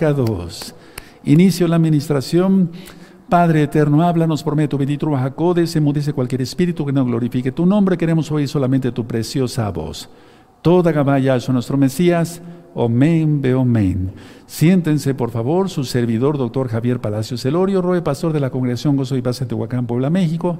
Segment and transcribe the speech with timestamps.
[0.00, 0.74] abacados.
[1.24, 2.70] Inicio la administración.
[3.28, 5.08] Padre eterno, háblanos por medio de tu bendito
[6.14, 7.96] cualquier espíritu que no glorifique tu nombre.
[7.96, 10.08] Queremos oír solamente tu preciosa voz.
[10.62, 12.42] Toda Gabaya es nuestro Mesías.
[12.74, 14.12] Omen, be omen.
[14.46, 19.16] Siéntense, por favor, su servidor, doctor Javier Palacios Celorio, roe pastor de la Congregación Gozo
[19.16, 20.58] y Paz de Tehuacán, Puebla, México.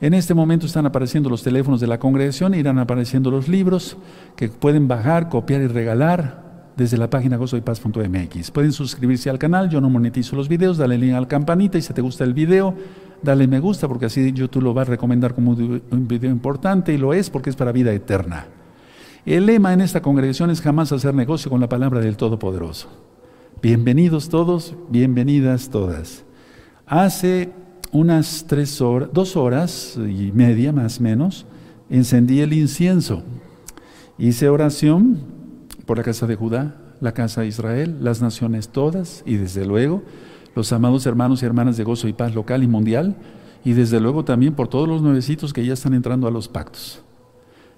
[0.00, 3.96] En este momento están apareciendo los teléfonos de la congregación, irán apareciendo los libros
[4.34, 8.50] que pueden bajar, copiar y regalar desde la página gozoypaz.mx.
[8.50, 11.82] Pueden suscribirse al canal, yo no monetizo los videos, dale link a la campanita y
[11.82, 12.74] si te gusta el video,
[13.22, 16.98] dale me gusta porque así YouTube lo va a recomendar como un video importante y
[16.98, 18.46] lo es porque es para vida eterna.
[19.24, 22.88] El lema en esta congregación es jamás hacer negocio con la palabra del Todopoderoso.
[23.62, 26.24] Bienvenidos todos, bienvenidas todas.
[26.86, 27.52] Hace
[27.92, 31.46] unas tres horas, dos horas y media más o menos,
[31.88, 33.22] encendí el incienso.
[34.18, 35.31] Hice oración
[35.86, 40.02] por la casa de Judá, la casa de Israel, las naciones todas y desde luego
[40.54, 43.16] los amados hermanos y hermanas de gozo y paz local y mundial
[43.64, 47.02] y desde luego también por todos los nuevecitos que ya están entrando a los pactos.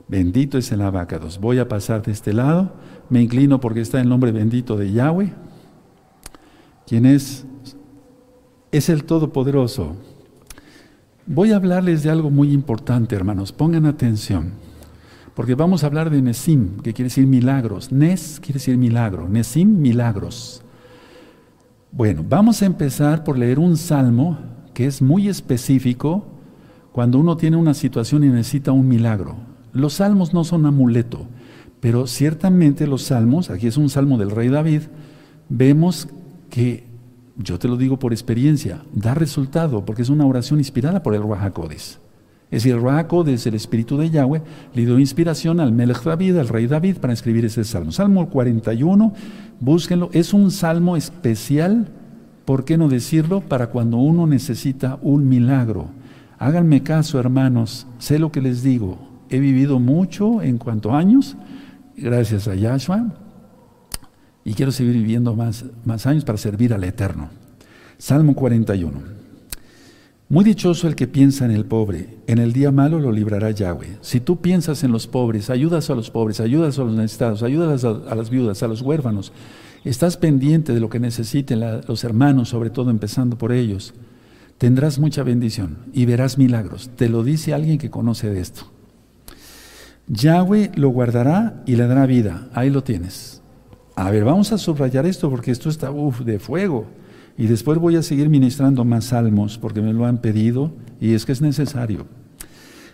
[0.08, 1.40] Bendito es el abacados.
[1.40, 2.74] Voy a pasar de este lado.
[3.08, 5.32] Me inclino porque está el nombre bendito de Yahweh,
[6.86, 7.46] quien es,
[8.72, 9.96] es el Todopoderoso.
[11.26, 13.52] Voy a hablarles de algo muy importante, hermanos.
[13.52, 14.52] Pongan atención.
[15.34, 17.90] Porque vamos a hablar de Nesim, que quiere decir milagros.
[17.90, 19.28] Nes quiere decir milagro.
[19.28, 20.62] Nesim, milagros.
[21.90, 24.38] Bueno, vamos a empezar por leer un salmo
[24.72, 26.26] que es muy específico
[26.92, 29.36] cuando uno tiene una situación y necesita un milagro.
[29.72, 31.26] Los salmos no son amuleto,
[31.80, 34.82] pero ciertamente los salmos, aquí es un salmo del rey David,
[35.48, 36.08] vemos
[36.50, 36.86] que,
[37.36, 41.22] yo te lo digo por experiencia, da resultado, porque es una oración inspirada por el
[41.22, 41.98] Ruajacodes.
[42.54, 44.42] Es decir, el Ruajacodes, el espíritu de Yahweh,
[44.74, 47.92] le dio inspiración al Melech David, al rey David, para escribir ese salmo.
[47.92, 49.12] Salmo 41,
[49.60, 51.88] búsquenlo, es un salmo especial,
[52.44, 53.40] ¿por qué no decirlo?
[53.40, 55.88] Para cuando uno necesita un milagro.
[56.38, 61.36] Háganme caso, hermanos, sé lo que les digo he vivido mucho en cuanto a años,
[61.96, 63.12] gracias a Yahshua,
[64.44, 67.30] y quiero seguir viviendo más, más años para servir al Eterno.
[67.98, 69.23] Salmo 41.
[70.34, 73.98] Muy dichoso el que piensa en el pobre, en el día malo lo librará Yahweh.
[74.00, 77.84] Si tú piensas en los pobres, ayudas a los pobres, ayudas a los necesitados, ayudas
[77.84, 79.30] a, las viudas, a los huérfanos,
[79.84, 83.94] estás pendiente de lo que necesiten los hermanos, sobre todo empezando por ellos,
[84.58, 86.90] tendrás mucha bendición y verás milagros.
[86.96, 88.64] Te lo dice alguien que conoce de esto.
[90.08, 92.48] Yahweh lo guardará y le dará vida.
[92.54, 93.40] Ahí lo tienes.
[93.94, 96.86] A ver, vamos a subrayar esto porque esto está de fuego.
[97.36, 101.24] Y después voy a seguir ministrando más salmos porque me lo han pedido y es
[101.24, 102.06] que es necesario.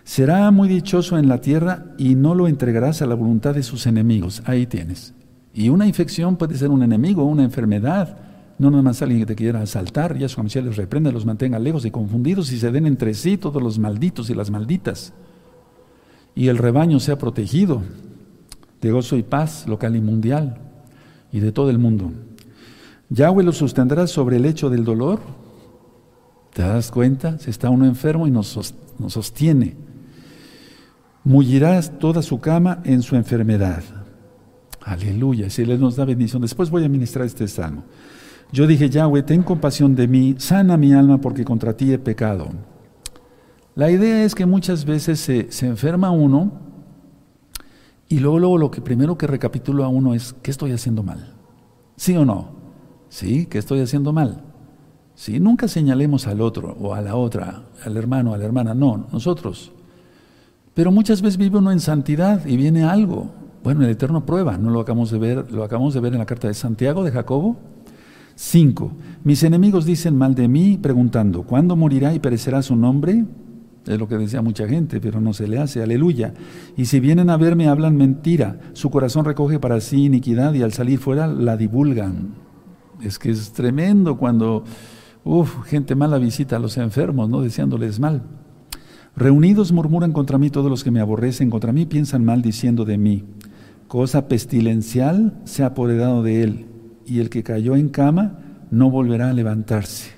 [0.03, 3.85] Será muy dichoso en la tierra y no lo entregarás a la voluntad de sus
[3.85, 4.41] enemigos.
[4.45, 5.13] Ahí tienes.
[5.53, 8.17] Y una infección puede ser un enemigo, una enfermedad.
[8.57, 10.17] No nada más alguien que te quiera asaltar.
[10.17, 13.61] Ya su les reprende, los mantenga lejos y confundidos y se den entre sí todos
[13.61, 15.13] los malditos y las malditas
[16.35, 17.81] y el rebaño sea protegido
[18.81, 20.57] de gozo y paz local y mundial
[21.31, 22.11] y de todo el mundo.
[23.11, 25.19] Yahweh lo sostendrá sobre el hecho del dolor.
[26.53, 27.37] ¿Te das cuenta?
[27.39, 28.73] Si está uno enfermo y nos,
[29.07, 29.75] sostiene.
[31.25, 33.83] Mullirás toda su cama en su enfermedad.
[34.81, 35.49] Aleluya.
[35.49, 36.41] Si Él nos da bendición.
[36.41, 37.83] Después voy a ministrar este salmo.
[38.53, 42.47] Yo dije, Yahweh, ten compasión de mí, sana mi alma porque contra ti he pecado.
[43.75, 46.51] La idea es que muchas veces se, enferma uno
[48.07, 51.33] y luego, luego lo que primero que recapitula a uno es, ¿qué estoy haciendo mal?
[51.97, 52.60] ¿Sí o no?
[53.11, 54.41] Sí, ¿qué estoy haciendo mal?
[55.15, 59.05] Sí, nunca señalemos al otro o a la otra, al hermano, a la hermana, no,
[59.11, 59.73] nosotros.
[60.73, 63.29] Pero muchas veces vive uno en santidad y viene algo.
[63.65, 65.51] Bueno, el Eterno prueba, ¿no lo acabamos de ver?
[65.51, 67.57] Lo acabamos de ver en la carta de Santiago de Jacobo.
[68.35, 68.93] 5.
[69.25, 73.25] Mis enemigos dicen mal de mí, preguntando, ¿cuándo morirá y perecerá su nombre?
[73.85, 76.33] Es lo que decía mucha gente, pero no se le hace, aleluya.
[76.77, 78.57] Y si vienen a verme, hablan mentira.
[78.71, 82.50] Su corazón recoge para sí iniquidad y al salir fuera la divulgan.
[83.03, 84.63] Es que es tremendo cuando,
[85.23, 87.41] uff, gente mala visita a los enfermos, ¿no?
[87.41, 88.23] Deseándoles mal.
[89.15, 92.97] Reunidos murmuran contra mí todos los que me aborrecen, contra mí piensan mal diciendo de
[92.97, 93.25] mí.
[93.87, 96.65] Cosa pestilencial se ha apoderado de él,
[97.05, 98.39] y el que cayó en cama
[98.71, 100.11] no volverá a levantarse.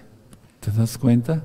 [0.60, 1.44] ¿Te das cuenta?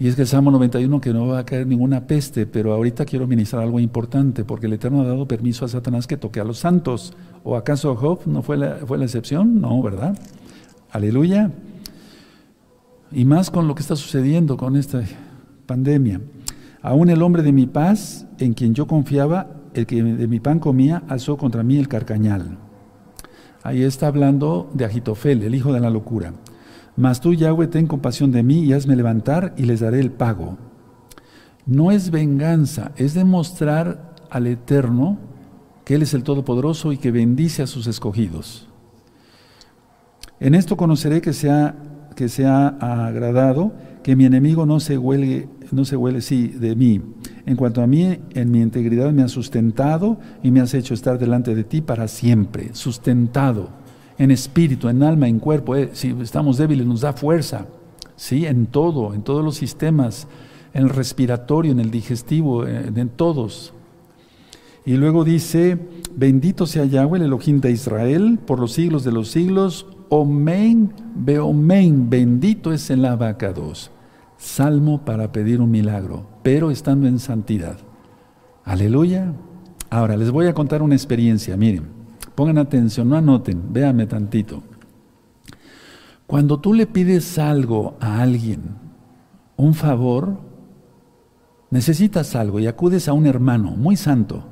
[0.00, 3.04] Y es que el Salmo 91 que no va a caer ninguna peste, pero ahorita
[3.04, 6.44] quiero ministrar algo importante, porque el Eterno ha dado permiso a Satanás que toque a
[6.44, 7.12] los santos.
[7.44, 9.60] ¿O acaso Job no fue la, fue la excepción?
[9.60, 10.18] No, ¿verdad?
[10.90, 11.52] Aleluya.
[13.12, 15.02] Y más con lo que está sucediendo con esta
[15.66, 16.22] pandemia.
[16.80, 20.60] Aún el hombre de mi paz, en quien yo confiaba, el que de mi pan
[20.60, 22.56] comía, alzó contra mí el carcañal.
[23.62, 26.32] Ahí está hablando de Agitofel, el hijo de la locura.
[27.00, 30.58] Mas tú, Yahweh, ten compasión de mí y hazme levantar y les daré el pago.
[31.64, 35.16] No es venganza, es demostrar al Eterno
[35.86, 38.68] que Él es el Todopoderoso y que bendice a sus escogidos.
[40.40, 41.74] En esto conoceré que se ha,
[42.16, 43.72] que se ha agradado,
[44.02, 47.00] que mi enemigo no se huele, no se huele, sí, de mí.
[47.46, 51.18] En cuanto a mí, en mi integridad me has sustentado y me has hecho estar
[51.18, 53.79] delante de ti para siempre, sustentado
[54.20, 55.74] en espíritu, en alma, en cuerpo.
[55.74, 57.66] Eh, si estamos débiles, nos da fuerza,
[58.16, 60.28] sí, en todo, en todos los sistemas,
[60.74, 63.72] en el respiratorio, en el digestivo, en, todos.
[64.84, 65.78] Y luego dice,
[66.14, 69.86] bendito sea Yahweh, el Elohim de Israel, por los siglos de los siglos.
[70.10, 73.90] Omen, Beomen, bendito es el abacados.
[74.36, 77.78] Salmo para pedir un milagro, pero estando en santidad.
[78.64, 79.32] Aleluya.
[79.88, 81.99] Ahora les voy a contar una experiencia, miren,
[82.40, 84.62] pongan atención, no anoten, véanme tantito.
[86.26, 88.78] Cuando tú le pides algo a alguien,
[89.58, 90.40] un favor,
[91.68, 94.42] necesitas algo y acudes a un hermano muy santo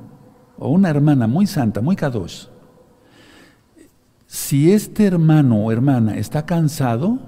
[0.59, 2.49] o una hermana muy santa, muy kadosh,
[4.27, 7.19] si este hermano o hermana está cansado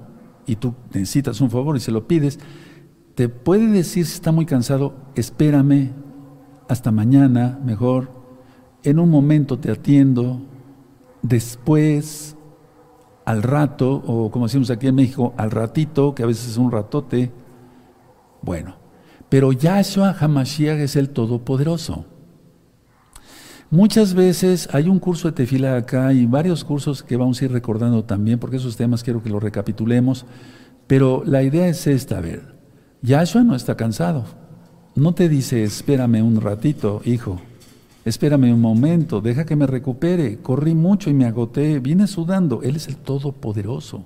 [0.44, 2.38] y tú necesitas un favor y se lo pides,
[3.14, 5.92] te puede decir si está muy cansado, espérame
[6.68, 8.10] hasta mañana, mejor,
[8.82, 10.50] en un momento te atiendo,
[11.22, 12.37] después,
[13.25, 16.70] al rato, o como decimos aquí en México, al ratito, que a veces es un
[16.70, 17.31] ratote.
[18.43, 18.76] Bueno,
[19.28, 22.06] pero Yahshua Hamashiach es el Todopoderoso.
[23.70, 27.52] Muchas veces hay un curso de tefila acá y varios cursos que vamos a ir
[27.52, 30.26] recordando también, porque esos temas quiero que los recapitulemos,
[30.88, 32.56] pero la idea es esta, a ver,
[33.02, 34.25] Yahshua no está cansado,
[34.96, 37.40] no te dice espérame un ratito, hijo,
[38.05, 42.76] espérame un momento, deja que me recupere, corrí mucho y me agoté, vine sudando, Él
[42.76, 44.05] es el Todopoderoso.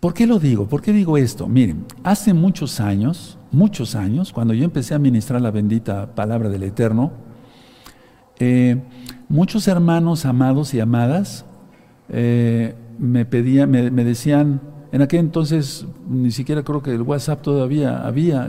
[0.00, 0.68] ¿Por qué lo digo?
[0.68, 1.48] ¿Por qué digo esto?
[1.48, 6.62] Miren, hace muchos años, muchos años, cuando yo empecé a ministrar la bendita palabra del
[6.62, 7.10] Eterno,
[8.38, 8.80] eh,
[9.28, 11.44] muchos hermanos amados y amadas
[12.08, 14.60] eh, me pedían, me, decían,
[14.92, 18.48] en aquel entonces ni siquiera creo que el WhatsApp todavía había,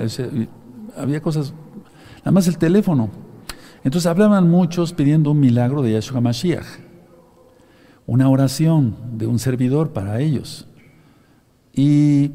[0.96, 1.54] había cosas,
[2.20, 3.10] nada más el teléfono.
[3.84, 6.66] Entonces hablaban muchos pidiendo un milagro de Yahshua Mashiach,
[8.06, 10.68] una oración de un servidor para ellos.
[11.74, 12.32] Y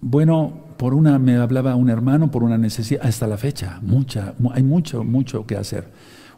[0.00, 4.62] bueno, por una me hablaba un hermano por una necesidad, hasta la fecha, mucha, hay
[4.62, 5.90] mucho, mucho que hacer.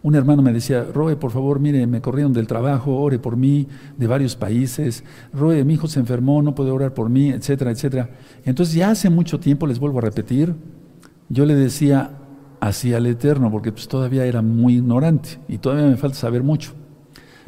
[0.02, 3.68] Un hermano me decía, Roe, por favor, mire, me corrieron del trabajo, ore por mí,
[3.98, 5.04] de varios países.
[5.34, 8.08] Roe, mi hijo se enfermó, no puede orar por mí, etcétera, etcétera.
[8.46, 10.54] Entonces ya hace mucho tiempo, les vuelvo a repetir,
[11.28, 12.12] yo le decía
[12.60, 16.72] así al Eterno, porque pues todavía era muy ignorante y todavía me falta saber mucho.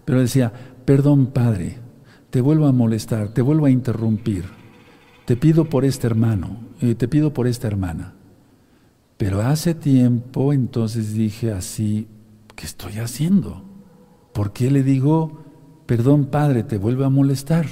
[0.05, 0.53] Pero decía,
[0.85, 1.79] perdón Padre,
[2.31, 4.45] te vuelvo a molestar, te vuelvo a interrumpir.
[5.27, 8.15] Te pido por este hermano, y te pido por esta hermana.
[9.17, 12.09] Pero hace tiempo entonces dije así,
[12.57, 13.63] ¿qué estoy haciendo?
[14.33, 15.45] ¿Por qué le digo,
[15.87, 17.67] perdón Padre, te vuelve a molestar?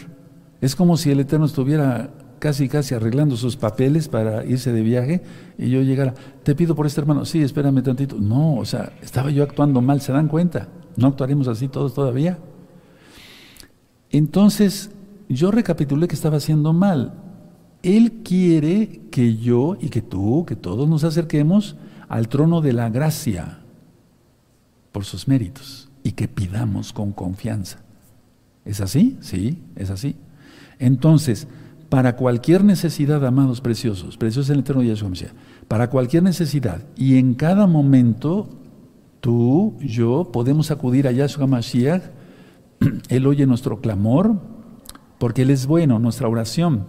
[0.61, 5.23] Es como si el Eterno estuviera casi, casi arreglando sus papeles para irse de viaje
[5.57, 8.17] y yo llegara, te pido por este hermano, sí, espérame tantito.
[8.17, 10.69] No, o sea, estaba yo actuando mal, ¿se dan cuenta?
[10.97, 12.39] ¿No actuaremos así todos todavía?
[14.11, 14.91] Entonces,
[15.29, 17.15] yo recapitulé que estaba haciendo mal.
[17.82, 21.77] Él quiere que yo y que tú, que todos nos acerquemos
[22.09, 23.61] al trono de la gracia
[24.91, 27.79] por sus méritos y que pidamos con confianza.
[28.65, 29.17] ¿Es así?
[29.20, 30.17] Sí, es así.
[30.79, 31.47] Entonces,
[31.91, 35.32] para cualquier necesidad, amados preciosos, preciosos en el eterno Yahshua Mashiach,
[35.67, 38.49] para cualquier necesidad y en cada momento,
[39.20, 42.05] tú, yo, podemos acudir a Yahshua Mashiach,
[43.09, 44.41] Él oye nuestro clamor,
[45.19, 46.87] porque Él es bueno, nuestra oración,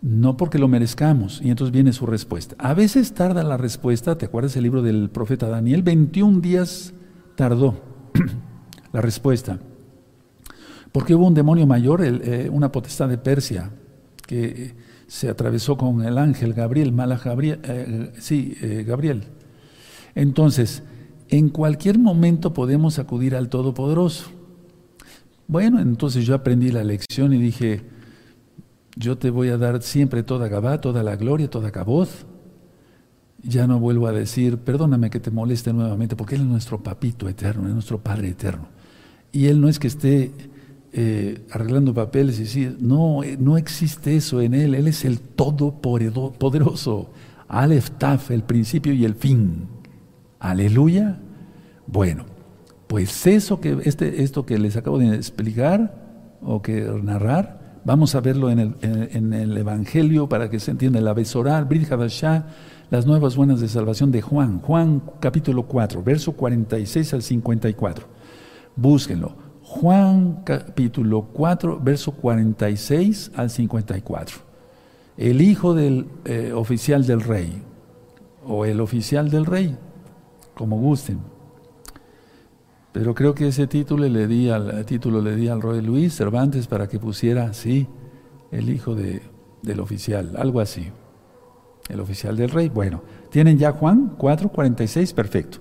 [0.00, 2.56] no porque lo merezcamos, y entonces viene su respuesta.
[2.58, 5.82] A veces tarda la respuesta, ¿te acuerdas el libro del profeta Daniel?
[5.82, 6.94] 21 días
[7.34, 7.82] tardó
[8.92, 9.58] la respuesta.
[10.90, 13.70] Porque hubo un demonio mayor, eh, una potestad de Persia,
[14.26, 14.74] que
[15.06, 19.24] se atravesó con el ángel Gabriel, mala Gabriel, eh, sí, eh, Gabriel.
[20.14, 20.82] Entonces,
[21.28, 24.30] en cualquier momento podemos acudir al Todopoderoso.
[25.48, 27.82] Bueno, entonces yo aprendí la lección y dije,
[28.96, 32.26] yo te voy a dar siempre toda Gabá, toda la gloria, toda Caboz,
[33.42, 37.28] ya no vuelvo a decir, perdóname que te moleste nuevamente, porque Él es nuestro papito
[37.28, 38.68] eterno, es nuestro Padre eterno.
[39.30, 40.32] Y Él no es que esté
[40.98, 45.20] eh, arreglando papeles y decir, no, eh, no existe eso en Él, Él es el
[45.20, 47.10] todopoderoso,
[47.48, 49.68] Aleph Taf, el principio y el fin.
[50.38, 51.18] Aleluya.
[51.86, 52.24] Bueno,
[52.86, 58.22] Pues eso que, este, esto que les acabo de explicar o que narrar, vamos a
[58.22, 61.90] verlo en el, en, el Evangelio para que se entienda el Abesorar, Brit
[62.88, 68.06] las nuevas buenas de salvación de Juan, Juan capítulo 4, verso 46 al 54.
[68.76, 69.45] Búsquenlo.
[69.80, 74.36] Juan capítulo 4, verso 46 al 54.
[75.18, 77.62] El hijo del eh, oficial del rey,
[78.46, 79.76] o el oficial del rey,
[80.54, 81.18] como gusten.
[82.92, 86.66] Pero creo que ese título le di al, título le di al rey Luis Cervantes
[86.66, 87.86] para que pusiera así
[88.50, 89.20] el hijo de,
[89.60, 90.90] del oficial, algo así.
[91.90, 92.70] El oficial del rey.
[92.70, 95.12] Bueno, ¿tienen ya Juan 4:46?
[95.12, 95.58] Perfecto.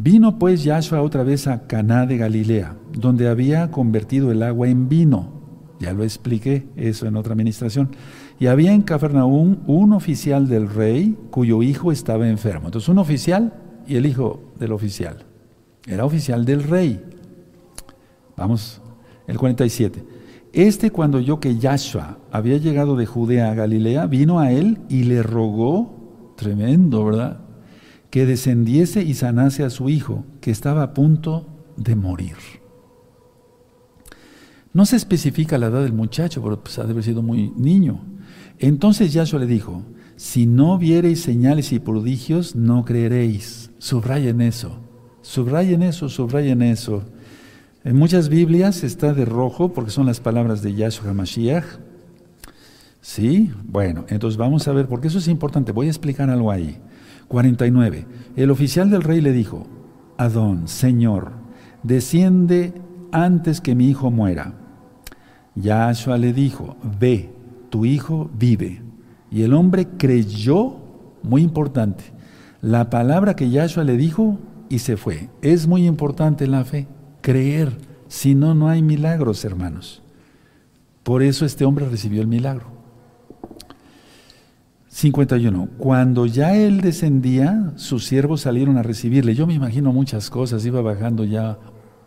[0.00, 4.88] Vino pues Yahshua otra vez a Caná de Galilea, donde había convertido el agua en
[4.88, 5.32] vino.
[5.80, 7.88] Ya lo expliqué eso en otra administración.
[8.38, 12.68] Y había en Cafarnaúm un oficial del rey cuyo hijo estaba enfermo.
[12.68, 13.54] Entonces, un oficial
[13.88, 15.24] y el hijo del oficial.
[15.84, 17.02] Era oficial del rey.
[18.36, 18.80] Vamos,
[19.26, 20.04] el 47.
[20.52, 25.02] Este cuando yo que Yahshua había llegado de Judea a Galilea, vino a él y
[25.02, 27.47] le rogó, tremendo, ¿verdad?
[28.10, 31.46] Que descendiese y sanase a su hijo, que estaba a punto
[31.76, 32.36] de morir.
[34.72, 38.00] No se especifica la edad del muchacho, pero pues ha de haber sido muy niño.
[38.58, 39.82] Entonces Yahshua le dijo,
[40.16, 43.70] si no viereis señales y prodigios, no creeréis.
[43.78, 44.80] Subrayen eso,
[45.22, 47.04] subrayen eso, subrayen eso.
[47.84, 51.64] En muchas Biblias está de rojo porque son las palabras de Yahshua HaMashiach.
[53.00, 53.50] ¿Sí?
[53.64, 55.72] Bueno, entonces vamos a ver, porque eso es importante.
[55.72, 56.78] Voy a explicar algo ahí.
[57.28, 58.06] 49.
[58.36, 59.66] El oficial del rey le dijo,
[60.16, 61.32] Adón, Señor,
[61.82, 62.72] desciende
[63.12, 64.54] antes que mi hijo muera.
[65.54, 67.30] Yahshua le dijo, ve,
[67.70, 68.82] tu hijo vive.
[69.30, 70.76] Y el hombre creyó,
[71.22, 72.04] muy importante,
[72.60, 75.28] la palabra que Yahshua le dijo y se fue.
[75.42, 76.88] Es muy importante la fe,
[77.20, 77.76] creer.
[78.08, 80.02] Si no, no hay milagros, hermanos.
[81.02, 82.77] Por eso este hombre recibió el milagro.
[84.98, 85.68] 51.
[85.78, 89.36] Cuando ya él descendía, sus siervos salieron a recibirle.
[89.36, 90.66] Yo me imagino muchas cosas.
[90.66, 91.56] Iba bajando ya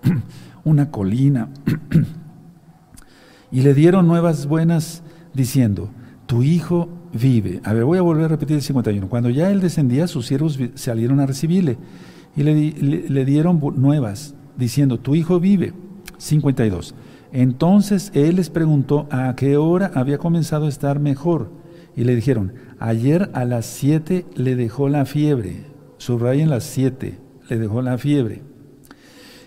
[0.65, 1.47] una colina
[3.51, 5.89] y le dieron nuevas buenas diciendo,
[6.25, 7.61] tu hijo vive.
[7.63, 9.07] A ver, voy a volver a repetir el 51.
[9.07, 11.77] Cuando ya él descendía, sus siervos salieron a recibirle
[12.35, 15.71] y le, dieron nuevas, diciendo, tu hijo vive.
[16.17, 16.93] 52.
[17.31, 21.61] Entonces él les preguntó a qué hora había comenzado a estar mejor.
[21.95, 25.65] Y le dijeron, ayer a las 7 le dejó la fiebre.
[25.97, 28.41] Subrayen las 7, le dejó la fiebre.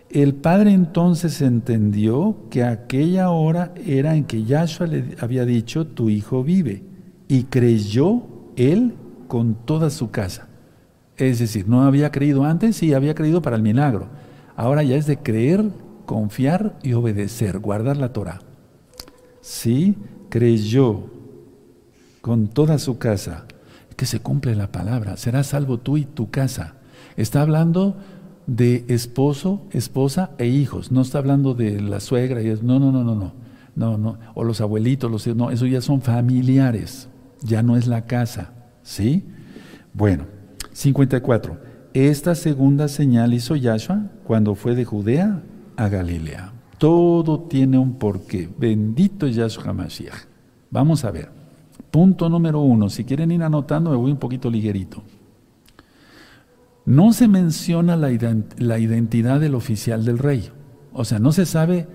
[0.09, 6.11] El padre entonces entendió que aquella hora era en que Yahshua le había dicho, tu
[6.11, 6.85] hijo vive,
[7.27, 8.23] y creyó
[8.55, 8.95] él
[9.27, 10.47] con toda su casa.
[11.17, 14.07] Es decir, no había creído antes, sí había creído para el milagro.
[14.55, 15.65] Ahora ya es de creer,
[16.07, 18.41] confiar y obedecer, guardar la Torah.
[19.41, 19.97] Sí,
[20.29, 21.14] creyó
[22.25, 23.45] con toda su casa.
[23.99, 26.77] Que se cumple la palabra, serás salvo tú y tu casa.
[27.19, 27.99] Está hablando
[28.47, 30.91] de esposo, esposa e hijos.
[30.91, 33.35] No está hablando de la suegra y es, no, no, no, no, no,
[33.77, 37.11] no, no, o los abuelitos, los no, eso ya son familiares,
[37.43, 39.27] ya no es la casa, ¿sí?
[39.93, 40.25] Bueno,
[40.73, 41.61] 54.
[41.93, 45.43] Esta segunda señal hizo Yahshua cuando fue de Judea
[45.77, 46.55] a Galilea.
[46.79, 48.49] Todo tiene un porqué.
[48.59, 50.25] Bendito Yahshua HaMashiach.
[50.71, 51.44] Vamos a ver.
[51.95, 52.91] Punto número uno.
[52.91, 55.05] Si quieren ir anotando, me voy un poquito liguerito.
[56.85, 60.51] No se menciona la, identidad del oficial del rey.
[60.93, 61.87] O sea, no se sabe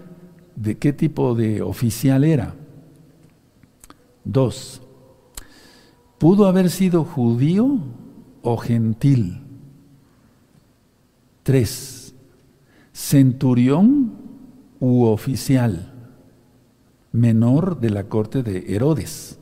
[0.55, 2.55] de qué tipo de oficial era.
[4.23, 4.81] Dos,
[6.17, 7.79] pudo haber sido judío
[8.41, 9.41] o gentil.
[11.43, 12.15] Tres,
[12.93, 14.13] centurión
[14.79, 15.91] u oficial,
[17.11, 19.38] menor de la corte de Herodes.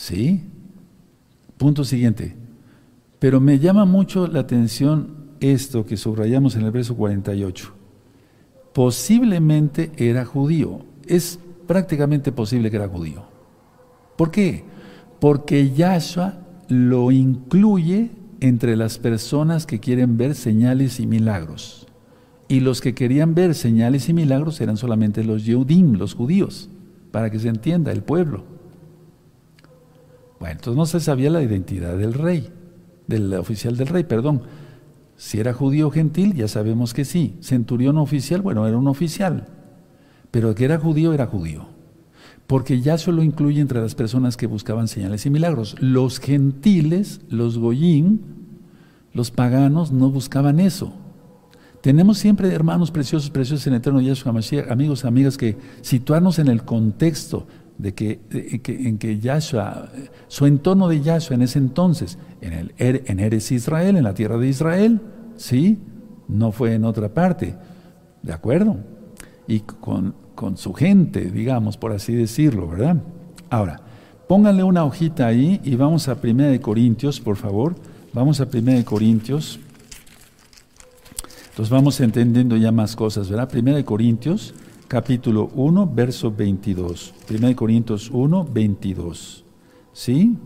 [0.00, 0.40] ¿Sí?
[1.58, 2.34] Punto siguiente.
[3.18, 7.70] Pero me llama mucho la atención esto que subrayamos en el verso 48.
[8.72, 10.86] Posiblemente era judío.
[11.06, 13.24] Es prácticamente posible que era judío.
[14.16, 14.64] ¿Por qué?
[15.20, 16.38] Porque Yahshua
[16.68, 21.86] lo incluye entre las personas que quieren ver señales y milagros.
[22.48, 26.70] Y los que querían ver señales y milagros eran solamente los Yehudim, los judíos,
[27.10, 28.59] para que se entienda, el pueblo.
[30.40, 32.50] Bueno, entonces no se sabía la identidad del rey
[33.10, 34.42] del oficial del rey, perdón.
[35.16, 37.36] Si era judío gentil, ya sabemos que sí.
[37.42, 39.48] Centurión oficial, bueno, era un oficial.
[40.30, 41.66] Pero que era judío, era judío.
[42.46, 45.76] Porque ya solo incluye entre las personas que buscaban señales y milagros.
[45.80, 48.20] Los gentiles, los goyim,
[49.12, 50.94] los paganos, no buscaban eso.
[51.82, 56.48] Tenemos siempre, hermanos preciosos, preciosos en el eterno Yahshua Mashiach, amigos, amigas, que situarnos en
[56.48, 57.46] el contexto
[57.80, 59.88] de que, en que Yahshua,
[60.28, 64.14] su entorno de Yahshua en ese entonces, en, el, er, en Eres Israel, en la
[64.14, 65.00] tierra de Israel,
[65.36, 65.78] ¿sí?
[66.28, 67.56] No fue en otra parte,
[68.22, 68.76] ¿de acuerdo?
[69.46, 72.96] Y con, con su gente, digamos, por así decirlo, ¿verdad?
[73.48, 73.80] Ahora,
[74.28, 77.74] pónganle una hojita ahí y vamos a 1 Corintios, por favor.
[78.12, 79.58] Vamos a 1 Corintios.
[81.50, 83.50] Entonces vamos entendiendo ya más cosas, ¿verdad?
[83.52, 84.54] 1 Corintios,
[84.90, 87.14] capítulo 1, verso 22.
[87.30, 89.44] 1 Corintios 1, 22.
[89.92, 90.36] ¿Sí?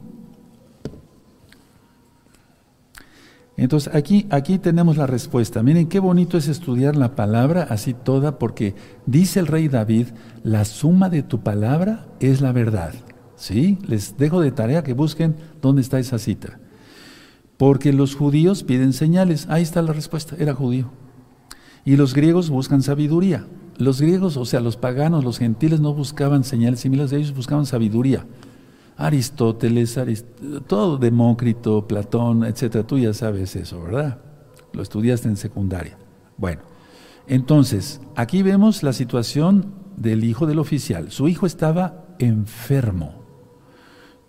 [3.56, 5.62] Entonces aquí, aquí tenemos la respuesta.
[5.62, 8.74] Miren qué bonito es estudiar la palabra así toda, porque
[9.06, 10.08] dice el rey David,
[10.42, 12.92] la suma de tu palabra es la verdad.
[13.36, 13.78] ¿Sí?
[13.88, 16.60] Les dejo de tarea que busquen dónde está esa cita.
[17.56, 19.46] Porque los judíos piden señales.
[19.48, 20.90] Ahí está la respuesta, era judío.
[21.86, 23.46] Y los griegos buscan sabiduría.
[23.76, 28.26] Los griegos, o sea, los paganos, los gentiles no buscaban señales similares, ellos buscaban sabiduría.
[28.96, 29.98] Aristóteles,
[30.66, 32.86] todo Demócrito, Platón, etcétera.
[32.86, 34.20] Tú ya sabes eso, ¿verdad?
[34.72, 35.98] Lo estudiaste en secundaria.
[36.36, 36.62] Bueno,
[37.26, 41.10] entonces, aquí vemos la situación del hijo del oficial.
[41.10, 43.24] Su hijo estaba enfermo.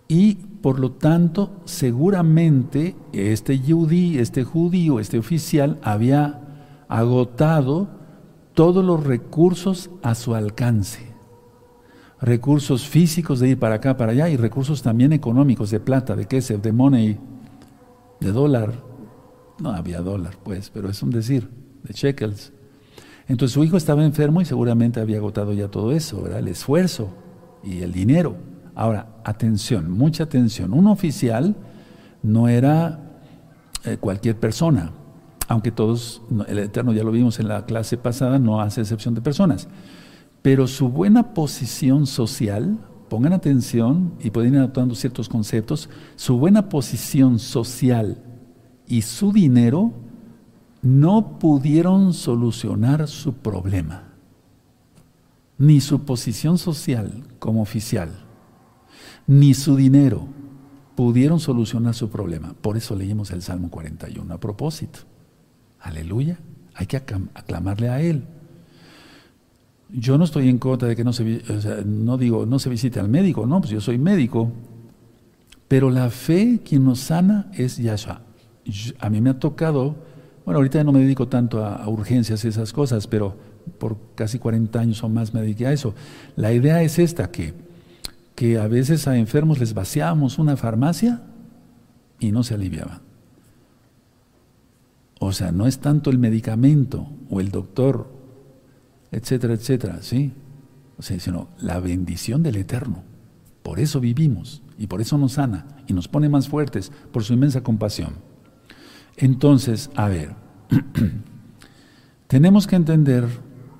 [0.08, 6.40] Y por lo tanto, seguramente este judí, este judío, este oficial había
[6.88, 7.95] agotado
[8.56, 11.14] todos los recursos a su alcance
[12.20, 16.26] recursos físicos de ir para acá, para allá, y recursos también económicos, de plata, de
[16.26, 17.18] queso, de money,
[18.20, 18.72] de dólar.
[19.60, 21.48] No había dólar, pues, pero es un decir,
[21.82, 22.52] de shekels.
[23.28, 26.38] Entonces su hijo estaba enfermo y seguramente había agotado ya todo eso, ¿verdad?
[26.38, 27.10] el esfuerzo
[27.62, 28.36] y el dinero.
[28.74, 30.72] Ahora, atención, mucha atención.
[30.72, 31.56] Un oficial
[32.22, 33.20] no era
[33.84, 34.92] eh, cualquier persona,
[35.48, 39.20] aunque todos, el Eterno ya lo vimos en la clase pasada, no hace excepción de
[39.20, 39.68] personas.
[40.42, 46.68] Pero su buena posición social, pongan atención y pueden ir adoptando ciertos conceptos, su buena
[46.68, 48.22] posición social
[48.88, 49.92] y su dinero
[50.82, 54.04] no pudieron solucionar su problema,
[55.58, 58.10] ni su posición social como oficial,
[59.26, 60.26] ni su dinero
[60.96, 62.54] pudieron solucionar su problema.
[62.60, 65.00] Por eso leímos el Salmo 41 a propósito.
[65.80, 66.38] Aleluya.
[66.74, 68.24] Hay que aclamarle a Él.
[69.88, 71.42] Yo no estoy en contra de que no se,
[71.84, 74.52] no digo, no se visite al médico, no, pues yo soy médico.
[75.68, 78.20] Pero la fe quien nos sana es Yahshua.
[78.98, 79.96] A mí me ha tocado,
[80.44, 83.36] bueno, ahorita no me dedico tanto a, urgencias y esas cosas, pero
[83.78, 85.94] por casi 40 años o más me dediqué a eso.
[86.34, 87.54] La idea es esta, que,
[88.34, 91.22] que a veces a enfermos les vaciábamos una farmacia
[92.18, 93.05] y no se aliviaban.
[95.18, 98.16] O sea, no es tanto el medicamento o el doctor
[99.10, 100.32] etcétera, etcétera, ¿sí?
[100.98, 103.02] O sea, sino la bendición del Eterno.
[103.62, 107.32] Por eso vivimos y por eso nos sana y nos pone más fuertes por su
[107.32, 108.14] inmensa compasión.
[109.16, 110.34] Entonces, a ver,
[112.26, 113.26] tenemos que entender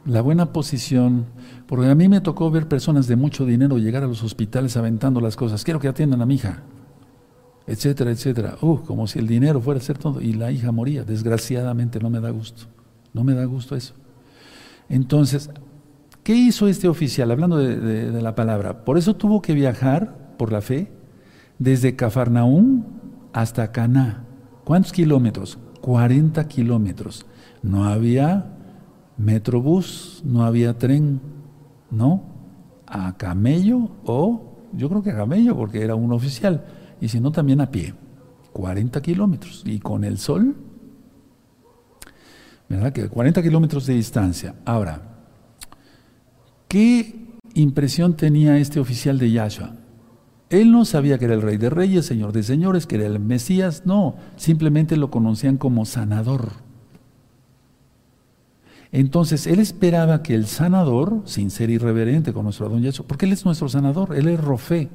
[0.05, 1.27] la buena posición,
[1.67, 5.21] porque a mí me tocó ver personas de mucho dinero llegar a los hospitales aventando
[5.21, 5.65] las cosas.
[5.65, 6.63] Quiero que atiendan a mi hija,
[7.67, 8.57] etcétera, etcétera.
[8.61, 10.21] Uh, como si el dinero fuera a ser todo.
[10.21, 11.05] Y la hija moría.
[11.05, 12.65] Desgraciadamente no me da gusto.
[13.13, 13.95] No me da gusto eso.
[14.89, 15.51] Entonces,
[16.23, 17.31] ¿qué hizo este oficial?
[17.31, 20.93] Hablando de, la palabra, por eso tuvo que viajar por la fe
[21.59, 22.85] desde Cafarnaúm
[23.33, 24.25] hasta Caná.
[24.65, 25.59] ¿Cuántos kilómetros?
[25.81, 27.27] 40 kilómetros.
[27.63, 28.53] No había
[29.17, 31.21] metrobús, no había tren,
[31.91, 32.23] ¿no?
[32.87, 36.65] A camello o, yo creo que a camello porque era un oficial,
[37.01, 37.95] y si no también a pie.
[38.53, 39.63] 40 kilómetros.
[39.67, 40.57] Y con el sol
[42.69, 42.93] ¿verdad?
[42.93, 44.55] Que 40 kilómetros de distancia.
[44.65, 45.03] Ahora,
[46.69, 49.77] ¿qué impresión tenía este oficial de Yahshua?
[50.49, 53.19] Él no sabía que era el rey de reyes, señor de señores, que era el
[53.19, 56.53] Mesías, no, simplemente lo conocían como sanador.
[58.93, 63.33] Entonces, él esperaba que el sanador, sin ser irreverente con nuestro Adón Yahshua, porque él
[63.33, 64.89] es nuestro sanador, él es Rofé.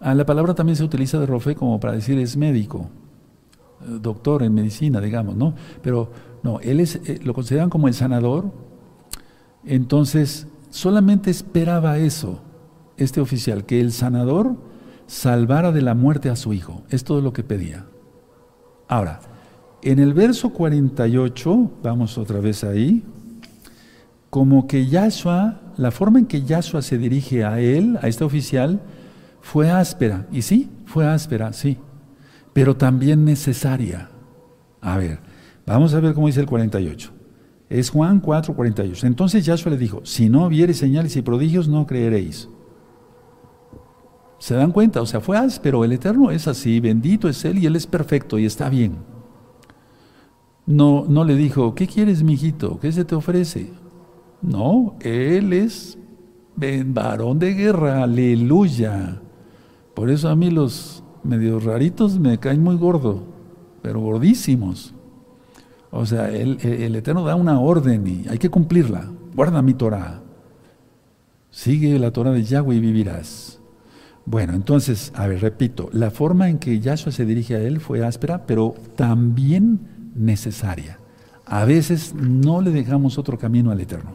[0.00, 2.88] Ah, la palabra también se utiliza de Rofé como para decir es médico,
[3.82, 5.54] eh, doctor en medicina, digamos, ¿no?
[5.82, 6.10] Pero
[6.42, 8.52] no, él es, eh, lo consideraban como el sanador.
[9.64, 12.40] Entonces, solamente esperaba eso,
[12.96, 14.56] este oficial, que el sanador
[15.06, 16.82] salvara de la muerte a su hijo.
[16.90, 17.86] Es todo lo que pedía.
[18.86, 19.20] Ahora,
[19.82, 23.04] en el verso 48, vamos otra vez ahí,
[24.30, 28.80] como que Yahshua, la forma en que Yahshua se dirige a él, a este oficial,
[29.52, 30.26] fue áspera.
[30.30, 31.78] Y sí, fue áspera, sí,
[32.52, 34.10] pero también necesaria.
[34.80, 35.20] A ver,
[35.68, 37.10] Vamos a ver cómo dice el 48.
[37.68, 39.06] Es Juan 4, 48.
[39.06, 42.48] Entonces Yahshua le dijo, si no viere señales y prodigios, no creeréis.
[44.38, 45.02] ¿Se dan cuenta?
[45.02, 48.38] O sea, fue pero el Eterno es así, bendito es Él y Él es perfecto
[48.38, 48.96] y está bien.
[50.64, 52.78] No, no le dijo, ¿qué quieres, mijito?
[52.80, 53.70] ¿Qué se te ofrece?
[54.40, 55.98] No, Él es
[56.86, 59.20] varón de guerra, aleluya.
[59.98, 63.24] Por eso a mí los medios raritos me caen muy gordo,
[63.82, 64.94] pero gordísimos.
[65.90, 69.10] O sea, el, el, Eterno da una orden y hay que cumplirla.
[69.34, 70.22] Guarda mi Torah.
[71.50, 73.60] Sigue la Torah de Yahweh y vivirás.
[74.24, 78.06] Bueno, entonces, a ver, repito, la forma en que Yahshua se dirige a él fue
[78.06, 79.80] áspera, pero también
[80.14, 81.00] necesaria.
[81.44, 84.14] A veces no le dejamos otro camino al Eterno.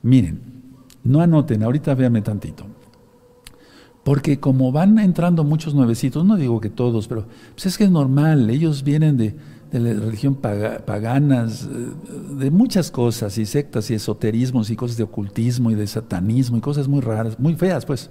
[0.00, 0.40] Miren,
[1.04, 2.79] no anoten, ahorita véanme tantito.
[4.10, 7.92] Porque como van entrando muchos nuevecitos, no digo que todos, pero pues es que es
[7.92, 9.36] normal, ellos vienen de,
[9.70, 15.04] de la religión paganas, eh, de muchas cosas, y sectas y esoterismos y cosas de
[15.04, 18.10] ocultismo y de satanismo y cosas muy raras, muy feas, pues.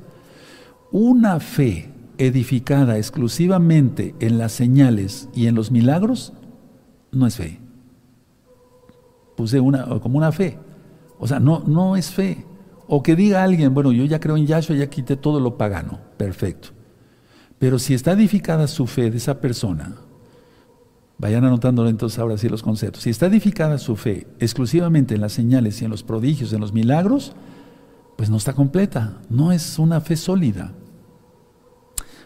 [0.94, 6.32] Una fe edificada exclusivamente en las señales y en los milagros
[7.12, 7.60] no es fe.
[9.36, 10.58] Puse una como una fe.
[11.20, 12.46] O sea, no, no es fe.
[12.92, 16.00] O que diga alguien, bueno, yo ya creo en Yahshua, ya quité todo lo pagano.
[16.18, 16.70] Perfecto.
[17.60, 19.96] Pero si está edificada su fe de esa persona,
[21.20, 23.04] vayan anotándolo entonces ahora sí los conceptos.
[23.04, 26.74] Si está edificada su fe exclusivamente en las señales y en los prodigios, en los
[26.74, 27.34] milagros,
[28.18, 30.72] pues no está completa, no es una fe sólida.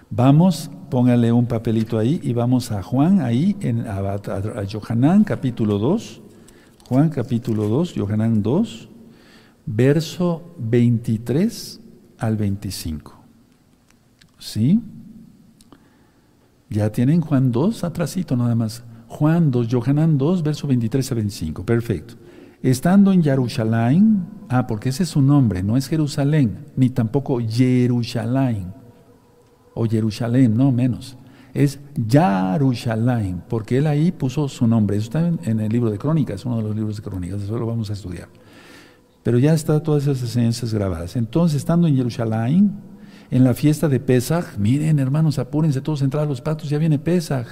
[0.09, 4.15] Vamos, póngale un papelito ahí y vamos a Juan, ahí, en, a,
[5.25, 6.21] capítulo 2,
[6.87, 8.89] Juan capítulo 2, Johanán 2,
[9.65, 11.79] verso 23
[12.17, 13.15] al 25.
[14.39, 14.81] ¿Sí?
[16.69, 18.83] Ya tienen Juan 2 atrásito nada más.
[19.07, 21.65] Juan 2, Johanán 2, verso 23 a 25.
[21.65, 22.15] Perfecto.
[22.63, 28.73] Estando en Jerusalén, ah, porque ese es su nombre, no es Jerusalén, ni tampoco Jerusalén,
[29.73, 31.17] o Jerusalén, no menos.
[31.53, 34.97] Es Jerusalén, porque él ahí puso su nombre.
[34.97, 37.67] Eso está en, el libro de Crónicas, uno de los libros de Crónicas, eso lo
[37.67, 38.29] vamos a estudiar.
[39.23, 41.15] Pero ya está todas esas enseñanzas grabadas.
[41.15, 42.73] Entonces, estando en Jerusalén,
[43.31, 46.77] en la fiesta de Pesach, miren hermanos, apúrense todos a entrar a los patos, ya
[46.77, 47.47] viene Pesach.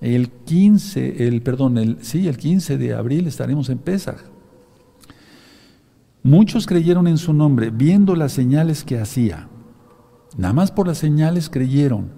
[0.00, 4.18] El 15, el, perdón, el, sí, el 15 de abril estaremos en Pesach.
[6.24, 9.48] Muchos creyeron en su nombre, viendo las señales que hacía.
[10.36, 12.10] Nada más por las señales creyeron.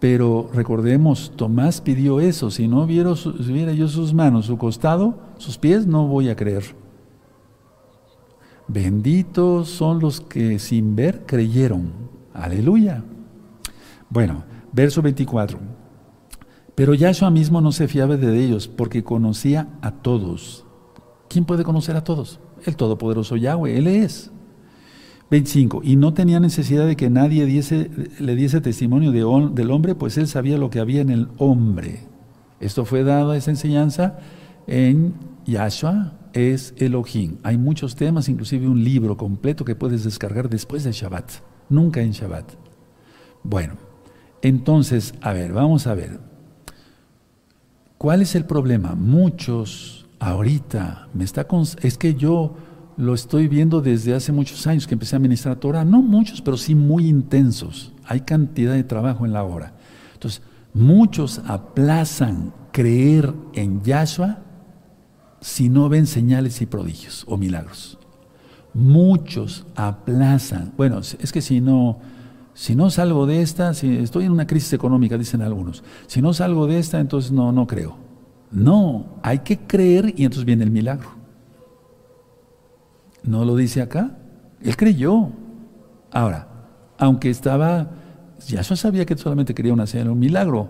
[0.00, 2.50] Pero recordemos, Tomás pidió eso.
[2.50, 6.64] Si no viera, viera yo sus manos, su costado, sus pies, no voy a creer.
[8.68, 11.90] Benditos son los que sin ver creyeron.
[12.34, 13.02] Aleluya.
[14.10, 15.58] Bueno, verso 24.
[16.74, 20.66] Pero Yahshua mismo no se fiaba de ellos porque conocía a todos.
[21.28, 22.40] ¿Quién puede conocer a todos?
[22.64, 24.30] El Todopoderoso Yahweh, Él es.
[25.30, 25.80] 25.
[25.82, 27.44] Y no tenía necesidad de que nadie
[28.18, 32.06] le diese testimonio de, del hombre, pues Él sabía lo que había en el hombre.
[32.60, 34.18] Esto fue dado, esa enseñanza,
[34.66, 35.14] en
[35.46, 37.38] Yahshua es Elohim.
[37.42, 41.30] Hay muchos temas, inclusive un libro completo que puedes descargar después de Shabbat,
[41.68, 42.52] nunca en Shabbat.
[43.42, 43.74] Bueno,
[44.42, 46.20] entonces, a ver, vamos a ver.
[47.98, 48.94] ¿Cuál es el problema?
[48.94, 51.46] Muchos ahorita me está
[51.82, 52.56] es que yo
[52.96, 56.56] lo estoy viendo desde hace muchos años que empecé a ministrar Torah, no muchos, pero
[56.56, 57.92] sí muy intensos.
[58.04, 59.74] Hay cantidad de trabajo en la hora.
[60.14, 60.42] Entonces,
[60.74, 64.38] muchos aplazan creer en Yahshua
[65.40, 67.98] si no ven señales y prodigios o milagros.
[68.74, 70.72] Muchos aplazan.
[70.76, 71.98] Bueno, es que si no
[72.58, 76.32] si no salgo de esta, si estoy en una crisis económica, dicen algunos, si no
[76.32, 77.96] salgo de esta, entonces no, no creo.
[78.50, 81.08] No, hay que creer y entonces viene el milagro.
[83.22, 84.18] ¿No lo dice acá?
[84.60, 85.28] Él creyó.
[86.10, 86.48] Ahora,
[86.98, 87.90] aunque estaba,
[88.44, 90.68] ya yo sabía que solamente quería una señal, un milagro,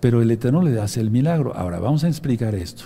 [0.00, 1.54] pero el Eterno le hace el milagro.
[1.54, 2.84] Ahora, vamos a explicar esto.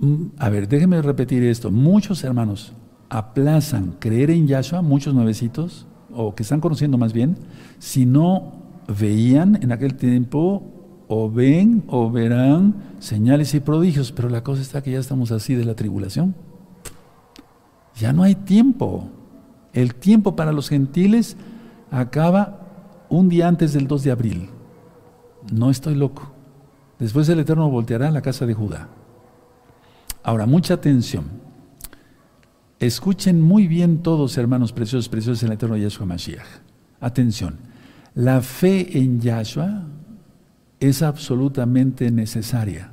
[0.00, 1.70] Mm, a ver, déjenme repetir esto.
[1.70, 2.72] Muchos hermanos
[3.10, 7.36] aplazan creer en Yahshua, muchos nuevecitos, o que están conociendo más bien,
[7.78, 8.52] si no
[8.88, 10.62] veían en aquel tiempo
[11.06, 15.54] o ven o verán señales y prodigios, pero la cosa está que ya estamos así
[15.54, 16.34] de la tribulación.
[17.96, 19.08] Ya no hay tiempo.
[19.72, 21.36] El tiempo para los gentiles
[21.90, 22.60] acaba
[23.08, 24.48] un día antes del 2 de abril.
[25.52, 26.32] No estoy loco.
[26.98, 28.88] Después el Eterno volteará a la casa de Judá.
[30.22, 31.24] Ahora, mucha atención.
[32.78, 36.46] Escuchen muy bien todos, hermanos preciosos, preciosos en el eterno Yahshua Mashiach.
[37.00, 37.56] Atención,
[38.14, 39.84] la fe en Yahshua
[40.80, 42.90] es absolutamente necesaria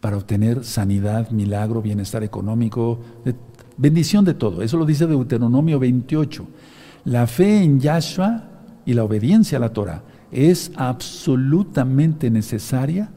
[0.00, 3.00] para obtener sanidad, milagro, bienestar económico,
[3.76, 4.62] bendición de todo.
[4.62, 6.46] Eso lo dice Deuteronomio 28.
[7.06, 8.44] La fe en Yahshua
[8.84, 13.10] y la obediencia a la Torah es absolutamente necesaria,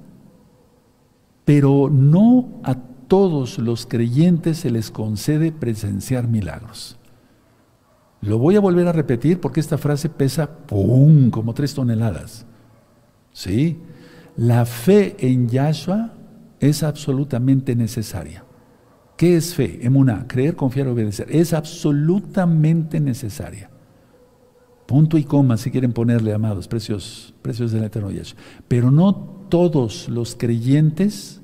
[1.50, 2.76] pero no a
[3.08, 7.00] todos los creyentes se les concede presenciar milagros.
[8.22, 11.32] Lo voy a volver a repetir porque esta frase pesa ¡pum!
[11.32, 12.46] como tres toneladas.
[13.32, 13.80] ¿Sí?
[14.36, 16.14] La fe en Yahshua
[16.60, 18.46] es absolutamente necesaria.
[19.18, 19.80] ¿Qué es fe?
[19.82, 21.26] Emuná, creer, confiar, obedecer.
[21.32, 23.72] Es absolutamente necesaria.
[24.86, 28.40] Punto y coma, si quieren ponerle, amados, precios, precios del eterno Yahshua.
[28.68, 31.39] Pero no todos los creyentes,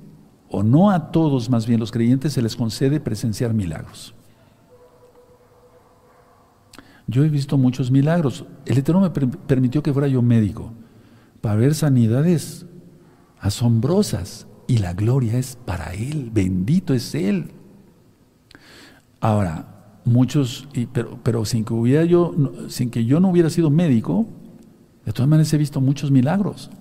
[0.49, 4.13] o no a todos más bien los creyentes, se les concede presenciar milagros.
[7.07, 8.45] Yo he visto muchos milagros.
[8.65, 10.71] El Eterno me permitió que fuera yo médico
[11.41, 12.65] para ver sanidades
[13.39, 17.51] asombrosas y la gloria es para Él, bendito es Él.
[19.19, 22.33] Ahora, muchos, pero, pero sin, que hubiera yo,
[22.69, 24.27] sin que yo no hubiera sido médico,
[25.05, 26.71] de todas maneras he visto muchos milagros.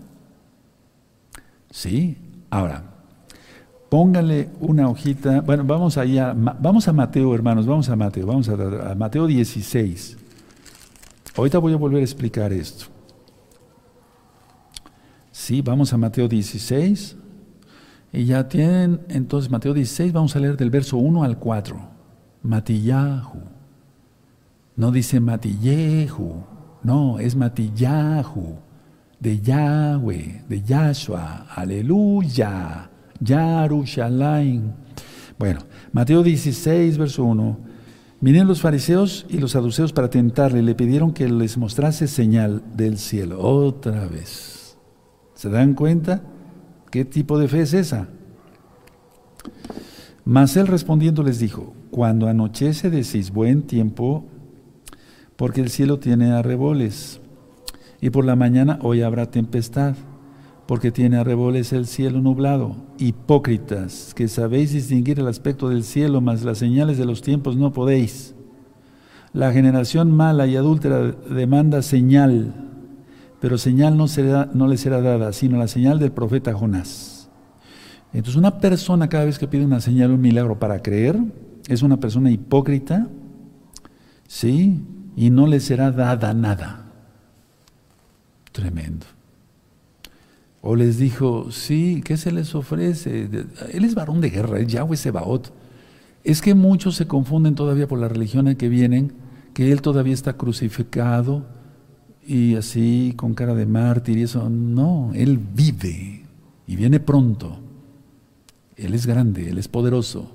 [1.71, 2.17] Sí,
[2.49, 2.94] ahora,
[3.95, 8.55] póngale una hojita, bueno, vamos allá, vamos a Mateo, hermanos, vamos a Mateo, vamos a,
[8.91, 10.17] a Mateo 16.
[11.37, 12.87] Ahorita voy a volver a explicar esto.
[15.31, 17.17] Sí, vamos a Mateo 16.
[18.13, 21.79] Y ya tienen, entonces Mateo 16, vamos a leer del verso 1 al 4.
[22.43, 23.43] Matillahu.
[24.75, 26.43] No dice Matillehu,
[26.83, 28.59] no, es Matillahu,
[29.21, 34.73] de Yahweh, de Yahshua, aleluya, Yarushalayim.
[35.39, 35.61] Bueno,
[35.93, 37.59] Mateo 16, verso 1.
[38.21, 42.99] Vinieron los fariseos y los saduceos para tentarle, le pidieron que les mostrase señal del
[42.99, 43.41] cielo.
[43.41, 44.79] Otra vez.
[45.35, 46.23] ¿Se dan cuenta?
[46.91, 48.09] ¿Qué tipo de fe es esa?
[50.25, 54.25] Mas él respondiendo les dijo, cuando anochece decís buen tiempo,
[55.37, 57.21] porque el cielo tiene arreboles,
[58.01, 59.97] y por la mañana hoy habrá tempestad,
[60.67, 62.77] porque tiene arreboles el cielo nublado.
[62.99, 67.73] Hipócritas, que sabéis distinguir el aspecto del cielo, mas las señales de los tiempos no
[67.73, 68.35] podéis.
[69.33, 72.55] La generación mala y adúltera demanda señal,
[73.41, 77.29] pero señal no, será, no le será dada, sino la señal del profeta Jonás.
[78.13, 81.19] Entonces una persona cada vez que pide una señal, un milagro para creer,
[81.69, 83.09] es una persona hipócrita,
[84.29, 84.81] ¿sí?
[85.17, 86.87] Y no le será dada nada.
[88.53, 89.07] Tremendo.
[90.67, 93.29] O les dijo, sí, ¿qué se les ofrece?
[93.71, 95.53] Él es varón de guerra, es Yahweh Sebaot.
[96.25, 99.13] Es que muchos se confunden todavía por la religión en que vienen,
[99.53, 101.45] que él todavía está crucificado,
[102.27, 104.49] y así con cara de mártir y eso.
[104.49, 106.25] No, Él vive
[106.67, 107.59] y viene pronto.
[108.77, 110.33] Él es grande, Él es poderoso.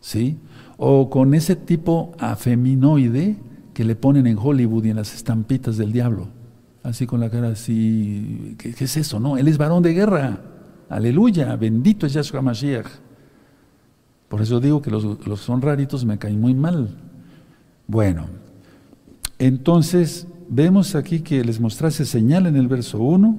[0.00, 0.38] ¿Sí?
[0.76, 3.36] O con ese tipo afeminoide
[3.72, 6.41] que le ponen en Hollywood y en las estampitas del diablo.
[6.82, 8.56] Así con la cara así.
[8.58, 9.20] ¿Qué, es eso?
[9.20, 10.40] No, Él es varón de guerra.
[10.88, 12.86] Aleluya, bendito es Yahshua Mashiach.
[14.28, 16.96] Por eso digo que los, los son raritos me caen muy mal.
[17.86, 18.26] Bueno,
[19.38, 23.38] entonces vemos aquí que les mostrase señal en el verso 1.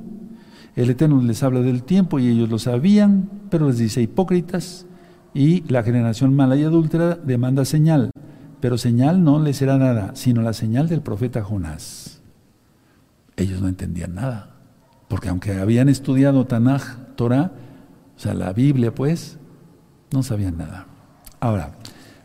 [0.75, 4.87] El Eterno les habla del tiempo y ellos lo sabían, pero les dice hipócritas
[5.33, 8.11] y la generación mala y adúltera demanda señal,
[8.59, 12.22] pero señal no les será nada, sino la señal del profeta Jonás.
[13.35, 14.55] Ellos no entendían nada,
[15.07, 17.51] porque aunque habían estudiado Tanaj, Torah,
[18.15, 19.37] o sea, la Biblia, pues,
[20.11, 20.87] no sabían nada.
[21.39, 21.73] Ahora,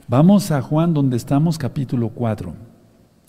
[0.07, 2.55] vamos a Juan donde estamos, capítulo 4.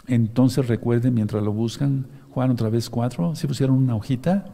[0.07, 4.45] Entonces recuerden, mientras lo buscan, Juan otra vez cuatro, si pusieron una hojita.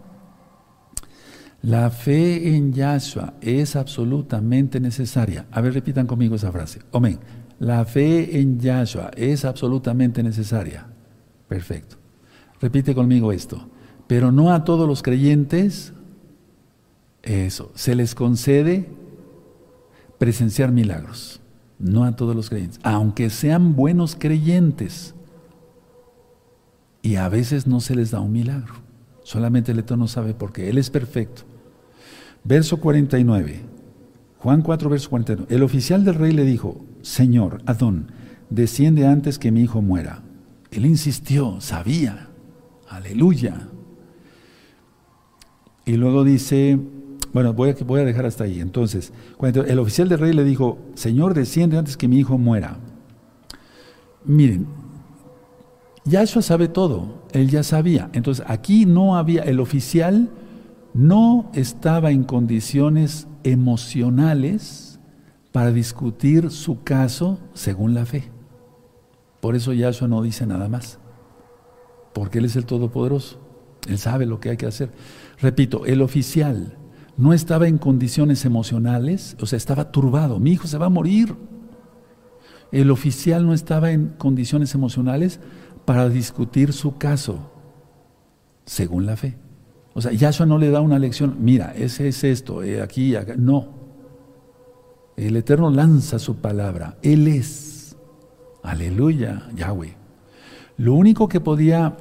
[1.62, 5.48] La fe en Yahshua es absolutamente necesaria.
[5.52, 6.82] A ver, repitan conmigo esa frase.
[6.94, 7.20] Amén.
[7.60, 10.86] La fe en Yahshua es absolutamente necesaria.
[11.48, 11.98] Perfecto.
[12.62, 13.68] Repite conmigo esto.
[14.08, 15.94] Pero no a todos los creyentes,
[17.24, 18.90] eso, se les concede
[20.18, 21.42] presenciar milagros.
[21.80, 22.80] No a todos los creyentes.
[22.84, 25.16] Aunque sean buenos creyentes.
[27.02, 28.76] Y a veces no se les da un milagro.
[29.24, 30.70] Solamente el Eterno sabe por qué.
[30.70, 31.44] Él es perfecto.
[32.44, 33.62] Verso 49.
[34.38, 35.54] Juan 4, verso 49.
[35.54, 38.12] El oficial del rey le dijo, Señor, Adón,
[38.52, 40.22] desciende antes que mi hijo muera.
[40.70, 42.30] Él insistió, sabía.
[43.06, 43.70] Aleluya.
[45.86, 46.80] Y luego dice,
[47.34, 48.60] bueno, voy a, dejar hasta ahí.
[48.60, 52.80] Entonces, el oficial del rey le dijo, Señor, desciende antes que mi hijo muera.
[54.24, 54.66] Miren,
[56.06, 58.10] Yahshua sabe todo, él ya sabía.
[58.14, 60.30] Entonces aquí no había, el oficial
[60.94, 65.00] no estaba en condiciones emocionales
[65.52, 68.32] para discutir su caso según la fe.
[69.42, 70.98] Por eso Yahshua no dice nada más,
[72.16, 73.42] porque Él es el Todopoderoso.
[73.90, 74.90] Él sabe lo que hay que hacer.
[75.42, 76.78] Repito, el oficial
[77.18, 80.40] no estaba en condiciones emocionales, o sea, estaba turbado.
[80.40, 81.36] Mi hijo se va a morir.
[82.72, 85.42] El oficial no estaba en condiciones emocionales
[85.84, 87.52] para discutir su caso,
[88.64, 89.38] según la fe.
[89.94, 93.36] O sea, Yahshua no le da una lección, mira, ese es esto, eh, aquí, acá.
[93.38, 93.76] No.
[95.18, 96.98] El Eterno lanza su palabra.
[97.02, 97.98] Él es.
[98.64, 100.06] Aleluya, Yahweh.
[100.78, 101.96] Lo único que podía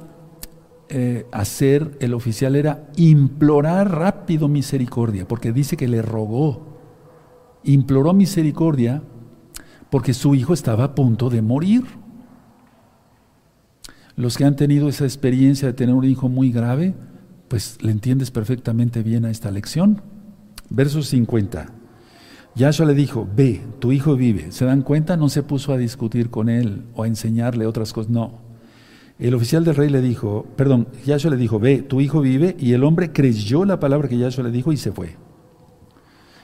[0.89, 6.75] eh, hacer el oficial era implorar rápido misericordia, porque dice que le rogó.
[7.63, 9.01] Imploró misericordia
[9.89, 11.83] porque su hijo estaba a punto de morir.
[14.15, 16.93] Los que han tenido esa experiencia de tener un hijo muy grave,
[17.47, 20.01] pues le entiendes perfectamente bien a esta lección.
[20.69, 21.67] Verso 50.
[22.55, 24.51] Yahshua le dijo, ve, tu hijo vive.
[24.51, 25.17] ¿Se dan cuenta?
[25.17, 28.09] No se puso a discutir con él o a enseñarle otras cosas.
[28.09, 28.44] No.
[29.17, 32.55] El oficial del rey le dijo, perdón, Yahshua le dijo, ve, tu hijo vive.
[32.59, 35.15] Y el hombre creyó la palabra que Yahshua le dijo y se fue.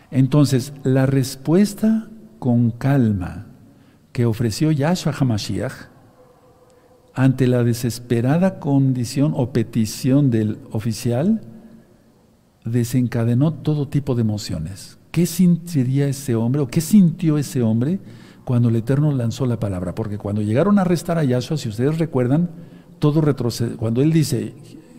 [0.09, 3.47] Entonces, la respuesta con calma
[4.11, 5.89] que ofreció Yahshua Hamashiach
[7.13, 11.41] ante la desesperada condición o petición del oficial,
[12.63, 14.97] desencadenó todo tipo de emociones.
[15.11, 17.99] ¿Qué sentiría ese hombre o qué sintió ese hombre
[18.45, 19.95] cuando el Eterno lanzó la palabra?
[19.95, 22.49] Porque cuando llegaron a arrestar a Yahshua, si ustedes recuerdan,
[22.99, 23.75] todo retrocede.
[23.75, 24.53] Cuando él dice,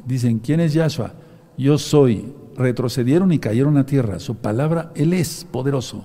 [0.07, 1.15] dicen, ¿quién es Yahshua?
[1.57, 2.35] Yo soy.
[2.57, 4.19] Retrocedieron y cayeron a tierra.
[4.19, 6.05] Su palabra, Él es poderoso.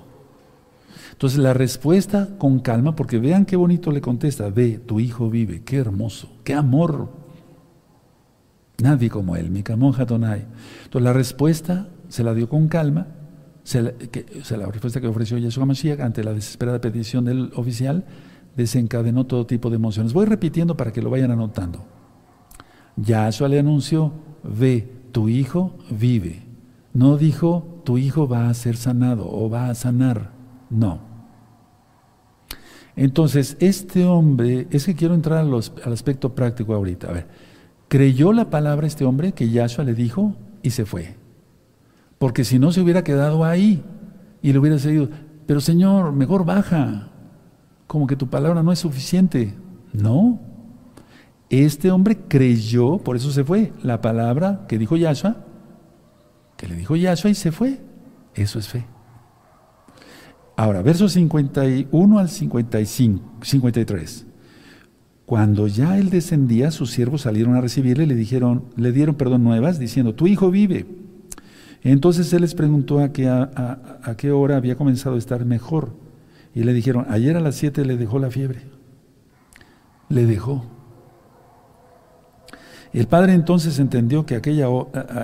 [1.17, 5.63] Entonces la respuesta con calma, porque vean qué bonito le contesta, ve, tu hijo vive,
[5.63, 7.09] qué hermoso, qué amor.
[8.77, 10.45] Nadie como él, mi Tonai.
[10.83, 13.07] Entonces la respuesta se la dio con calma,
[13.67, 18.05] se la, que, la respuesta que ofreció Yeshua Mashiach ante la desesperada petición del oficial
[18.55, 20.13] desencadenó todo tipo de emociones.
[20.13, 21.83] Voy repitiendo para que lo vayan anotando.
[22.95, 26.43] Yahshua le anunció, ve, tu hijo vive.
[26.93, 30.31] No dijo, tu hijo va a ser sanado o va a sanar.
[30.69, 31.01] No.
[32.95, 37.09] Entonces, este hombre, es que quiero entrar al aspecto práctico ahorita.
[37.09, 37.27] A ver,
[37.89, 41.26] creyó la palabra este hombre que Yahshua le dijo y se fue.
[42.17, 43.83] Porque si no se hubiera quedado ahí
[44.41, 45.09] y le hubiera seguido,
[45.45, 47.09] pero Señor, mejor baja,
[47.85, 49.55] como que tu palabra no es suficiente.
[49.93, 50.39] No.
[51.49, 55.37] Este hombre creyó, por eso se fue, la palabra que dijo Yahshua,
[56.57, 57.79] que le dijo Yahshua y se fue.
[58.35, 58.85] Eso es fe.
[60.57, 64.25] Ahora, versos 51 al 55, 53.
[65.25, 69.43] Cuando ya él descendía, sus siervos salieron a recibirle y le dijeron, le dieron perdón
[69.43, 70.85] nuevas, diciendo, tu hijo vive.
[71.83, 75.91] Entonces él les preguntó a qué, a, qué hora había comenzado a estar mejor.
[76.53, 78.61] Y le dijeron, ayer a las 7 le dejó la fiebre.
[80.09, 80.65] Le dejó.
[82.93, 84.67] El padre entonces entendió que aquella,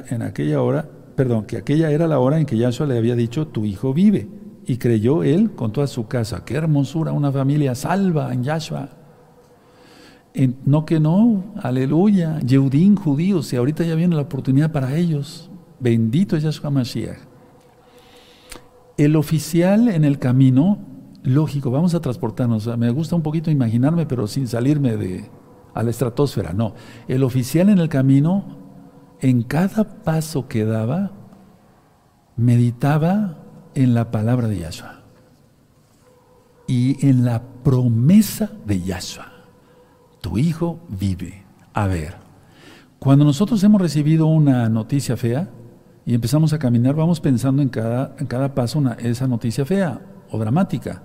[0.09, 3.47] en aquella hora, perdón, que aquella era la hora en que Yahshua le había dicho,
[3.47, 4.27] tu hijo vive.
[4.65, 6.45] Y creyó él con toda su casa.
[6.45, 8.89] Qué hermosura, una familia salva en Yahshua.
[10.65, 12.39] no que no, aleluya.
[12.39, 15.49] Yeudín, judíos, y ahorita ya viene la oportunidad para ellos.
[15.83, 17.17] Bendito es Yahshua Mashiach.
[18.95, 20.77] El oficial en el camino,
[21.23, 22.77] lógico, vamos a transportarnos.
[22.77, 25.29] Me gusta un poquito imaginarme, pero sin salirme de
[25.73, 26.53] a la estratosfera.
[26.53, 26.73] No,
[27.09, 28.45] el oficial en el camino,
[29.19, 31.11] en cada paso que daba,
[32.37, 33.39] meditaba
[33.75, 35.01] en la palabra de Yahshua
[36.65, 39.33] y en la promesa de Yahshua.
[40.21, 41.43] Tu hijo vive.
[41.73, 42.15] A ver,
[42.99, 45.49] cuando nosotros hemos recibido una noticia fea
[46.05, 50.01] y empezamos a caminar, vamos pensando en cada, en cada paso una, esa noticia fea
[50.29, 51.03] o dramática.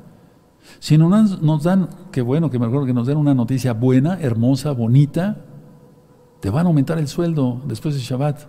[0.80, 4.72] Si no nos, dan, qué bueno, que mejor que nos den una noticia buena, hermosa,
[4.72, 5.44] bonita,
[6.40, 8.40] te van a aumentar el sueldo después de Shabbat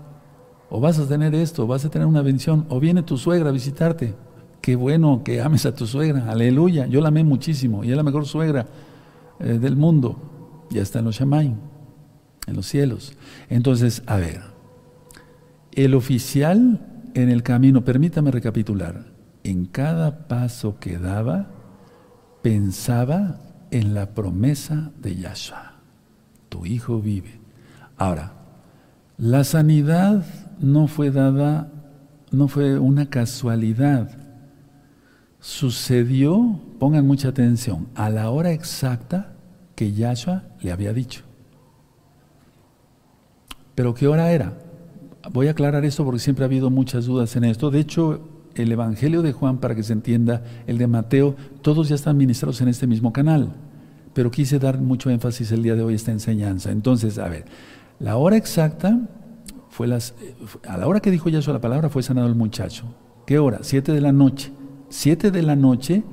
[0.69, 3.51] o vas a tener esto, vas a tener una bendición, o viene tu suegra a
[3.51, 4.15] visitarte.
[4.61, 6.85] Qué bueno que ames a tu suegra, aleluya.
[6.85, 8.67] Yo la amé muchísimo y es la mejor suegra
[9.39, 10.67] eh, del mundo.
[10.69, 11.55] Ya está en los Shamaim,
[12.45, 13.13] en los cielos.
[13.49, 14.41] Entonces, a ver,
[15.85, 16.81] el oficial
[17.13, 19.05] en el camino, permítame recapitular,
[19.43, 21.47] en cada paso que daba,
[22.41, 23.39] pensaba
[23.71, 25.75] en la promesa de Yahshua.
[26.49, 27.39] Tu hijo vive.
[27.97, 28.33] Ahora,
[29.17, 30.25] la sanidad
[30.59, 31.71] no fue dada,
[32.31, 34.09] no fue una casualidad.
[35.39, 39.31] Sucedió, pongan mucha atención, a la hora exacta
[39.75, 41.23] que Yahshua le había dicho.
[43.75, 44.68] ¿Pero qué hora era?
[45.31, 47.69] Voy a aclarar esto porque siempre ha habido muchas dudas en esto.
[47.69, 48.21] De hecho,
[48.55, 52.61] el Evangelio de Juan, para que se entienda, el de Mateo, todos ya están ministrados
[52.61, 53.53] en este mismo canal.
[54.13, 56.71] Pero quise dar mucho énfasis el día de hoy a esta enseñanza.
[56.71, 57.45] Entonces, a ver,
[57.99, 58.99] la hora exacta
[59.69, 60.15] fue las,
[60.67, 62.85] a la hora que dijo Yahshua la palabra fue sanado el muchacho.
[63.25, 63.59] ¿Qué hora?
[63.61, 64.51] Siete de la noche.
[64.89, 66.03] Siete de la noche,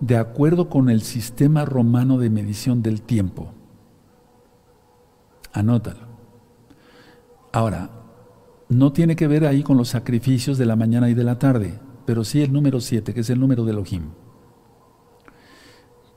[0.00, 3.52] de acuerdo con el sistema romano de medición del tiempo.
[5.52, 6.06] Anótalo.
[7.52, 7.90] Ahora,
[8.72, 11.74] no tiene que ver ahí con los sacrificios de la mañana y de la tarde,
[12.06, 14.02] pero sí el número 7, que es el número de Elohim.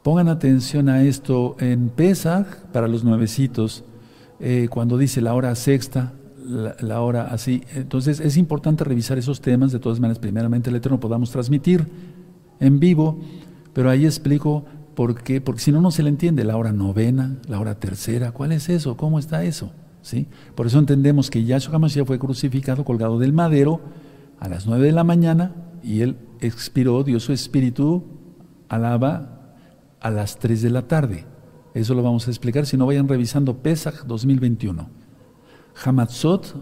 [0.04, 3.84] Pongan atención a esto en Pesach, para los nuevecitos,
[4.40, 6.14] eh, cuando dice la hora sexta,
[6.80, 7.64] la, hora así.
[7.74, 11.88] Entonces es importante revisar esos temas, de todas maneras, primeramente el Eterno podamos transmitir
[12.60, 13.20] en vivo,
[13.74, 17.38] pero ahí explico por qué, porque si no, no se le entiende la hora novena,
[17.48, 18.96] la hora tercera, ¿cuál es eso?
[18.98, 19.72] ¿Cómo está eso?
[20.56, 23.82] Por eso entendemos que Yahshua HaMashiach fue crucificado, colgado del madero,
[24.40, 28.04] a las nueve de la mañana, y él expiró, dio su espíritu,
[28.70, 29.56] alaba,
[30.00, 31.26] a las tres de la tarde.
[31.74, 34.88] Eso lo vamos a explicar, si no vayan revisando Pesach 2021.
[35.84, 36.56] Hamatzot,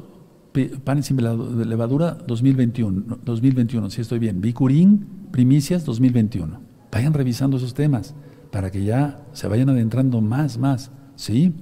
[0.83, 4.41] panes sin levadura 2021, 2021, si estoy bien.
[4.41, 6.61] Bikurín, primicias 2021.
[6.91, 8.15] Vayan revisando esos temas
[8.51, 10.91] para que ya se vayan adentrando más, más.
[11.15, 11.53] ¿Sí?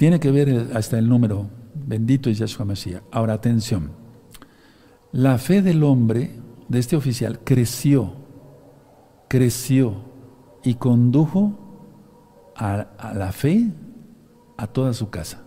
[0.00, 1.50] Tiene que ver hasta el número.
[1.74, 3.02] Bendito es Yahshua Mashiach.
[3.12, 3.90] Ahora, atención.
[5.12, 8.14] La fe del hombre, de este oficial, creció,
[9.28, 9.96] creció
[10.64, 13.74] y condujo a, la fe
[14.56, 15.42] a toda su casa.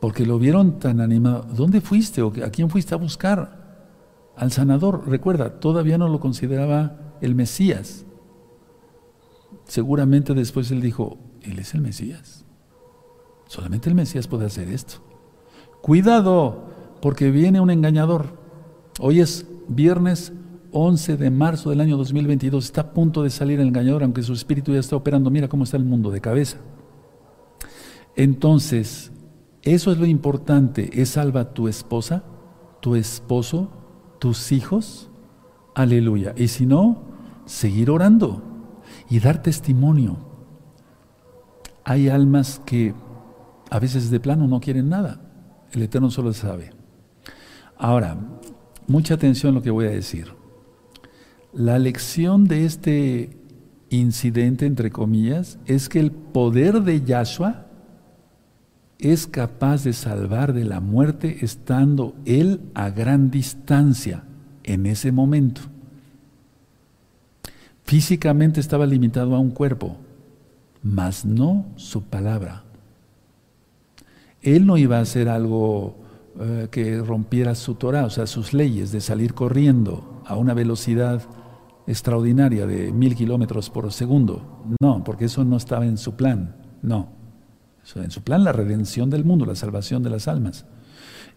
[0.00, 1.42] Porque lo vieron tan animado.
[1.54, 3.90] ¿Dónde fuiste o a quién fuiste a buscar?
[4.34, 5.06] Al sanador.
[5.06, 8.06] Recuerda, todavía no lo consideraba el Mesías.
[9.66, 12.43] Seguramente después él dijo, Él es el Mesías.
[13.54, 14.94] Solamente el Mesías puede hacer esto.
[15.80, 16.64] Cuidado,
[17.00, 18.36] porque viene un engañador.
[18.98, 20.32] Hoy es viernes
[20.72, 22.64] 11 de marzo del año 2022.
[22.64, 25.30] Está a punto de salir el engañador, aunque su espíritu ya está operando.
[25.30, 26.56] Mira cómo está el mundo de cabeza.
[28.16, 29.12] Entonces,
[29.62, 30.90] eso es lo importante.
[31.00, 32.24] ¿Es salva tu esposa,
[32.80, 33.70] tu esposo,
[34.18, 35.10] tus hijos?
[35.76, 36.34] Aleluya.
[36.36, 37.04] Y si no,
[37.44, 38.42] seguir orando
[39.08, 40.16] y dar testimonio.
[41.84, 42.94] Hay almas que
[43.70, 45.20] a veces de plano no quieren nada.
[45.72, 46.70] El Eterno solo sabe.
[47.76, 48.16] Ahora,
[48.86, 50.28] mucha atención a lo que voy a decir.
[51.52, 53.36] La lección de este
[53.90, 57.66] incidente, entre comillas, es que el poder de Yahshua
[58.98, 64.24] es capaz de salvar de la muerte estando Él a gran distancia
[64.62, 65.60] en ese momento.
[67.84, 69.98] Físicamente estaba limitado a un cuerpo,
[70.82, 72.63] mas no su palabra.
[74.44, 75.96] Él no iba a hacer algo
[76.38, 81.22] eh, que rompiera su Torah, o sea, sus leyes de salir corriendo a una velocidad
[81.86, 84.62] extraordinaria de mil kilómetros por segundo.
[84.80, 86.56] No, porque eso no estaba en su plan.
[86.82, 87.08] No.
[87.96, 90.66] En su plan la redención del mundo, la salvación de las almas.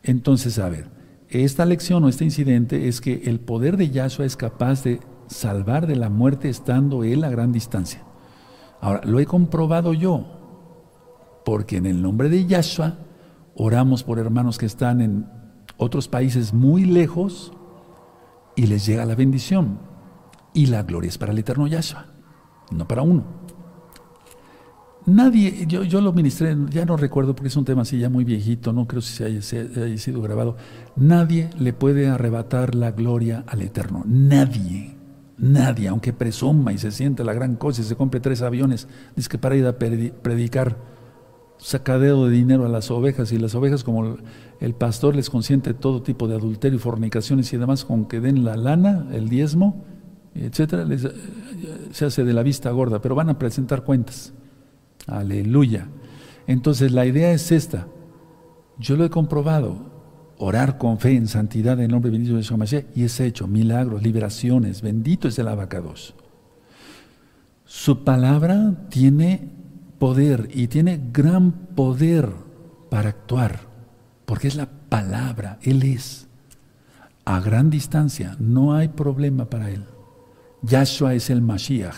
[0.04, 0.90] Entonces, a ver,
[1.30, 5.88] esta lección o este incidente es que el poder de Yahshua es capaz de salvar
[5.88, 8.04] de la muerte estando él a gran distancia.
[8.80, 10.47] Ahora, lo he comprobado yo,
[11.48, 12.98] porque en el nombre de Yahshua
[13.56, 15.28] oramos por hermanos que están en
[15.78, 17.54] otros países muy lejos
[18.58, 19.80] y les llega la bendición.
[20.54, 22.08] Y la gloria es para el eterno Yahshua,
[22.72, 23.24] no para uno.
[25.06, 28.26] Nadie, yo, yo lo ministré, ya no recuerdo porque es un tema así ya muy
[28.26, 30.58] viejito, no creo si haya, haya sido grabado.
[30.98, 34.04] Nadie le puede arrebatar la gloria al eterno.
[34.06, 34.98] Nadie.
[35.38, 39.30] Nadie, aunque presuma y se siente la gran cosa y se compre tres aviones, dice
[39.30, 40.97] que para ir a predicar
[41.58, 44.18] sacadeo de dinero a las ovejas y las ovejas como
[44.60, 48.44] el pastor les consiente todo tipo de adulterio y fornicaciones y demás con que den
[48.44, 49.86] la lana, el diezmo,
[50.36, 50.98] etcétera, eh,
[51.92, 54.34] se hace de la vista gorda, pero van a presentar cuentas.
[55.08, 55.88] Aleluya.
[56.46, 57.88] Entonces la idea es esta.
[58.78, 59.98] Yo lo he comprobado.
[60.40, 64.84] Orar con fe en santidad en nombre bendito de Yeshua y es hecho milagros, liberaciones.
[64.84, 66.14] Bendito es el abacados.
[67.66, 69.57] Su palabra tiene
[70.00, 72.30] poder y tiene gran poder
[72.90, 73.62] para actuar,
[74.26, 76.28] porque es la palabra, Él es.
[77.26, 79.84] A gran distancia, no hay problema para Él.
[80.62, 81.96] Yahshua es el Mashiach,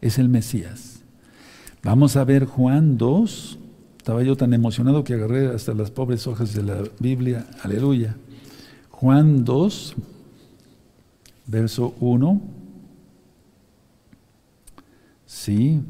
[0.00, 1.02] es el Mesías.
[1.82, 3.58] Vamos a ver Juan 2.
[3.96, 7.46] Estaba yo tan emocionado que agarré hasta las pobres hojas de la Biblia.
[7.62, 8.16] Aleluya.
[8.90, 9.96] Juan 2,
[11.46, 12.40] verso 1.
[15.26, 15.80] Sí.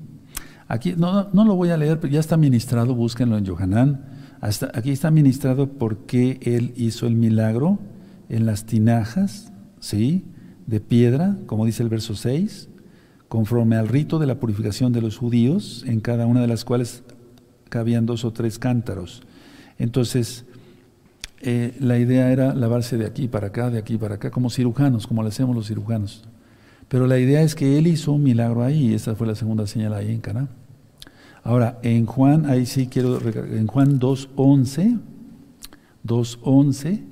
[0.70, 4.04] Aquí no, no lo voy a leer, pero ya está ministrado, búsquenlo en Yohanan.
[4.40, 7.80] Hasta aquí está ministrado por qué él hizo el milagro
[8.28, 10.24] en las tinajas, ¿sí?
[10.68, 12.68] De piedra, como dice el verso 6,
[13.26, 17.02] conforme al rito de la purificación de los judíos, en cada una de las cuales
[17.68, 19.24] cabían dos o tres cántaros.
[19.76, 20.44] Entonces,
[21.40, 25.08] eh, la idea era lavarse de aquí para acá, de aquí para acá, como cirujanos,
[25.08, 26.22] como lo hacemos los cirujanos.
[26.90, 29.64] Pero la idea es que él hizo un milagro ahí, y esa fue la segunda
[29.68, 30.48] señal ahí en Cana.
[31.44, 34.98] Ahora, en Juan, ahí sí quiero, en Juan 2.11,
[36.04, 37.04] 2.11,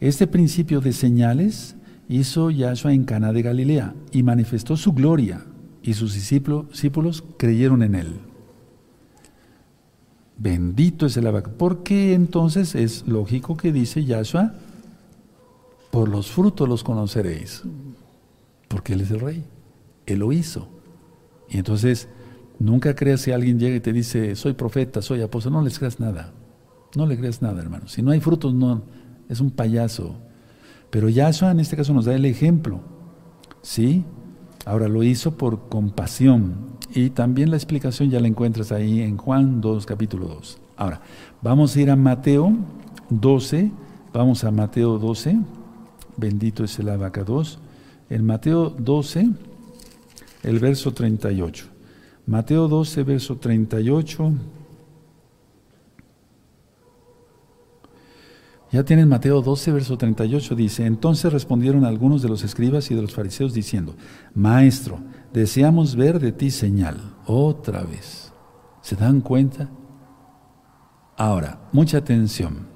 [0.00, 1.74] este principio de señales
[2.06, 5.42] hizo Yahshua en Cana de Galilea y manifestó su gloria,
[5.82, 8.08] y sus discípulos creyeron en él.
[10.36, 11.48] Bendito es el abac.
[11.48, 14.52] ¿Por qué entonces es lógico que dice Yahshua?
[15.90, 17.62] Por los frutos los conoceréis.
[18.74, 19.44] Porque Él es el rey.
[20.04, 20.66] Él lo hizo.
[21.48, 22.08] Y entonces,
[22.58, 25.52] nunca creas que alguien llegue y te dice, soy profeta, soy apóstol.
[25.52, 26.32] No les creas nada.
[26.96, 27.86] No le creas nada, hermano.
[27.86, 28.82] Si no hay frutos, no,
[29.28, 30.16] es un payaso.
[30.90, 32.80] Pero Yahshua en este caso nos da el ejemplo.
[33.62, 34.04] ¿Sí?
[34.64, 36.74] Ahora lo hizo por compasión.
[36.92, 40.58] Y también la explicación ya la encuentras ahí en Juan 2, capítulo 2.
[40.76, 41.00] Ahora,
[41.42, 42.52] vamos a ir a Mateo
[43.08, 43.70] 12.
[44.12, 45.38] Vamos a Mateo 12.
[46.16, 47.60] Bendito es el abacados.
[48.10, 49.30] En Mateo 12,
[50.42, 51.66] el verso 38.
[52.26, 54.32] Mateo 12, verso 38.
[58.72, 63.02] Ya tienen Mateo 12, verso 38, dice, entonces respondieron algunos de los escribas y de
[63.02, 63.94] los fariseos diciendo,
[64.34, 64.98] Maestro,
[65.32, 67.14] deseamos ver de ti señal.
[67.26, 68.32] Otra vez.
[68.82, 69.70] ¿Se dan cuenta?
[71.16, 72.73] Ahora, mucha atención.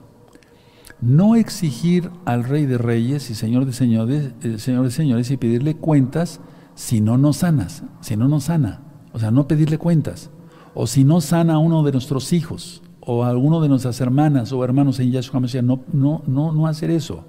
[1.01, 5.37] No exigir al Rey de Reyes y Señor de Señores, eh, Señor de Señores y
[5.37, 6.41] pedirle cuentas
[6.75, 8.83] si no nos sanas, si no nos sana.
[9.13, 10.31] O sea, no pedirle cuentas.
[10.75, 14.53] O si no sana a uno de nuestros hijos o a alguno de nuestras hermanas
[14.53, 17.25] o hermanos en Yahshua Mashiach, no, no, no, no hacer eso,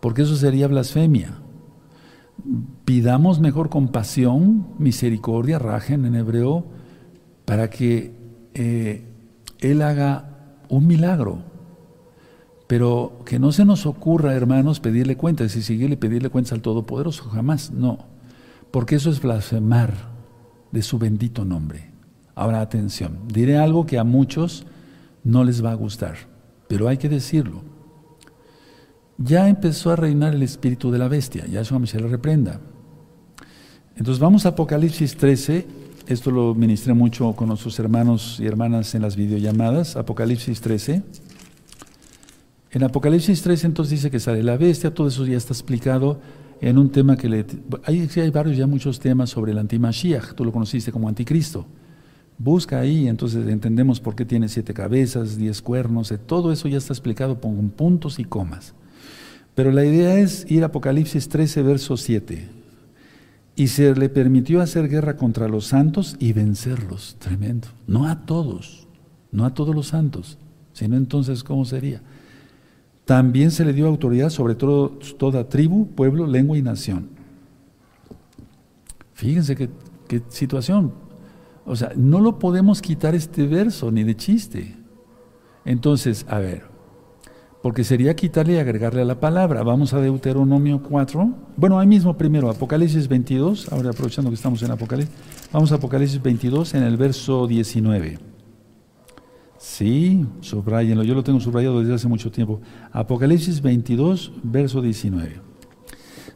[0.00, 1.34] porque eso sería blasfemia.
[2.84, 6.64] Pidamos mejor compasión, misericordia, rajen en hebreo,
[7.44, 8.16] para que
[8.54, 9.06] eh,
[9.60, 11.53] Él haga un milagro.
[12.66, 17.24] Pero que no se nos ocurra, hermanos, pedirle cuentas y seguirle pedirle cuentas al Todopoderoso,
[17.24, 18.06] jamás, no.
[18.70, 19.92] Porque eso es blasfemar
[20.72, 21.92] de su bendito nombre.
[22.34, 24.66] Ahora atención, diré algo que a muchos
[25.22, 26.16] no les va a gustar,
[26.68, 27.62] pero hay que decirlo.
[29.18, 32.60] Ya empezó a reinar el espíritu de la bestia, ya eso se le reprenda.
[33.96, 35.66] Entonces vamos a Apocalipsis 13,
[36.08, 41.02] esto lo ministré mucho con nuestros hermanos y hermanas en las videollamadas, Apocalipsis 13.
[42.74, 46.18] En Apocalipsis 13 entonces dice que sale la bestia, todo eso ya está explicado
[46.60, 47.46] en un tema que le...
[47.84, 51.66] Hay, hay varios ya muchos temas sobre el antimashiach, tú lo conociste como anticristo.
[52.36, 56.78] Busca ahí, entonces entendemos por qué tiene siete cabezas, diez cuernos, eh, todo eso ya
[56.78, 58.74] está explicado con puntos y comas.
[59.54, 62.48] Pero la idea es ir a Apocalipsis 13, verso 7.
[63.54, 67.14] Y se le permitió hacer guerra contra los santos y vencerlos.
[67.20, 67.68] Tremendo.
[67.86, 68.88] No a todos,
[69.30, 70.38] no a todos los santos,
[70.72, 72.02] sino entonces, ¿cómo sería?
[73.04, 77.08] También se le dio autoridad sobre todo, toda tribu, pueblo, lengua y nación.
[79.12, 79.68] Fíjense qué,
[80.08, 80.92] qué situación.
[81.66, 84.76] O sea, no lo podemos quitar este verso ni de chiste.
[85.64, 86.64] Entonces, a ver,
[87.62, 89.62] porque sería quitarle y agregarle a la palabra.
[89.62, 91.34] Vamos a Deuteronomio 4.
[91.56, 95.14] Bueno, ahí mismo primero, Apocalipsis 22, ahora aprovechando que estamos en Apocalipsis,
[95.50, 98.33] vamos a Apocalipsis 22 en el verso 19.
[99.58, 102.60] Sí, subrayenlo, yo lo tengo subrayado desde hace mucho tiempo.
[102.92, 105.40] Apocalipsis 22, verso 19.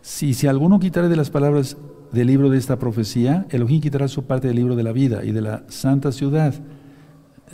[0.00, 1.76] Si, si alguno quitare de las palabras
[2.12, 5.32] del libro de esta profecía, Elohim quitará su parte del libro de la vida y
[5.32, 6.54] de la santa ciudad,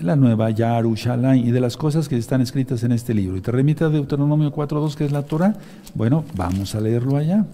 [0.01, 3.37] la nueva Yarushalayim, y de las cosas que están escritas en este libro.
[3.37, 5.57] Y te remite a Deuteronomio 4.2, que es la Torah.
[5.95, 7.47] Bueno, vamos a leerlo allá.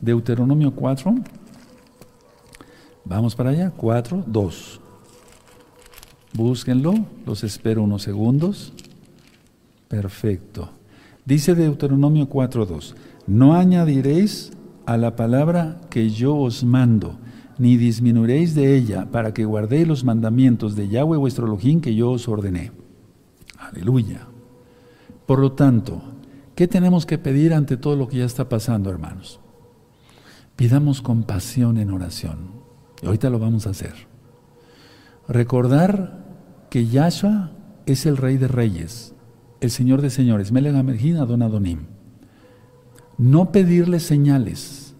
[0.00, 1.14] Deuteronomio 4.
[3.04, 3.72] Vamos para allá.
[3.76, 4.83] 4.2.
[6.34, 6.94] Búsquenlo,
[7.26, 8.72] los espero unos segundos.
[9.86, 10.70] Perfecto.
[11.24, 12.94] Dice Deuteronomio 4.2,
[13.28, 14.52] no añadiréis
[14.84, 17.18] a la palabra que yo os mando,
[17.56, 22.10] ni disminuiréis de ella, para que guardéis los mandamientos de Yahweh vuestro Elohim que yo
[22.10, 22.72] os ordené.
[23.56, 24.26] Aleluya.
[25.26, 26.02] Por lo tanto,
[26.56, 29.38] ¿qué tenemos que pedir ante todo lo que ya está pasando, hermanos?
[30.56, 32.64] Pidamos compasión en oración.
[33.02, 33.94] Y ahorita lo vamos a hacer.
[35.28, 36.23] Recordar
[36.74, 37.52] que Yahshua
[37.86, 39.14] es el Rey de Reyes,
[39.60, 41.86] el Señor de Señores, Melech Don Adonim
[43.16, 44.96] no pedirle señales.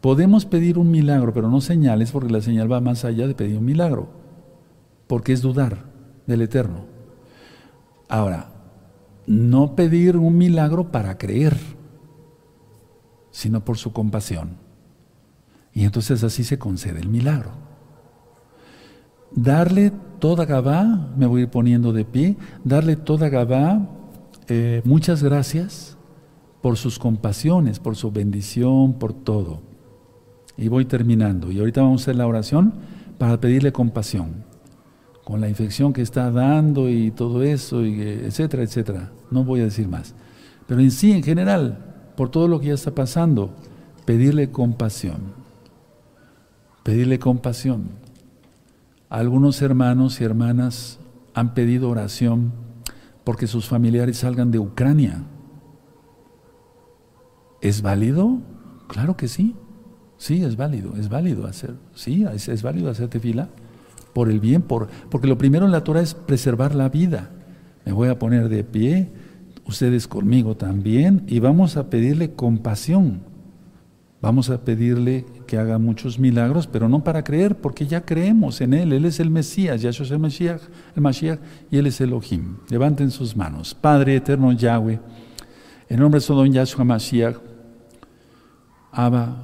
[0.00, 3.56] Podemos pedir un milagro, pero no señales, porque la señal va más allá de pedir
[3.56, 4.08] un milagro,
[5.06, 5.84] porque es dudar
[6.26, 6.86] del Eterno.
[8.08, 8.50] Ahora,
[9.28, 11.56] no pedir un milagro para creer,
[13.30, 14.56] sino por su compasión.
[15.72, 17.67] Y entonces así se concede el milagro.
[19.30, 23.86] Darle toda Gabá, me voy a ir poniendo de pie, darle toda Gabá,
[24.48, 25.96] eh, muchas gracias
[26.62, 29.60] por sus compasiones, por su bendición, por todo.
[30.56, 31.52] Y voy terminando.
[31.52, 32.74] Y ahorita vamos a hacer la oración
[33.18, 34.48] para pedirle compasión
[35.28, 39.12] con la infección que está dando y todo eso, y etcétera, etcétera.
[39.30, 40.14] No voy a decir más.
[40.66, 43.54] Pero en sí, en general, por todo lo que ya está pasando,
[44.06, 45.34] pedirle compasión.
[46.82, 47.90] Pedirle compasión.
[49.08, 50.98] Algunos hermanos y hermanas
[51.34, 52.52] han pedido oración
[53.24, 55.22] porque sus familiares salgan de Ucrania.
[57.60, 58.38] ¿Es válido?
[58.88, 59.54] Claro que sí.
[60.18, 61.74] Sí, es válido, es válido hacer.
[61.94, 63.48] Sí, es, válido hacerte fila
[64.12, 67.30] por el bien, por, porque lo primero en la Torah es preservar la vida.
[67.84, 69.12] Me voy a poner de pie,
[69.64, 73.20] ustedes conmigo también, y vamos a pedirle compasión.
[74.20, 78.74] Vamos a pedirle que haga muchos milagros, pero no para creer, porque ya creemos en
[78.74, 78.92] Él.
[78.92, 80.60] Él es el Mesías, Yahshua es el Mashiach,
[80.96, 81.38] el Mashiach
[81.70, 82.56] y Él es Elohim.
[82.68, 83.74] Levanten sus manos.
[83.74, 84.98] Padre eterno Yahweh,
[85.88, 87.36] en nombre de Sodom Yahshua Mashiach,
[88.90, 89.36] Abba,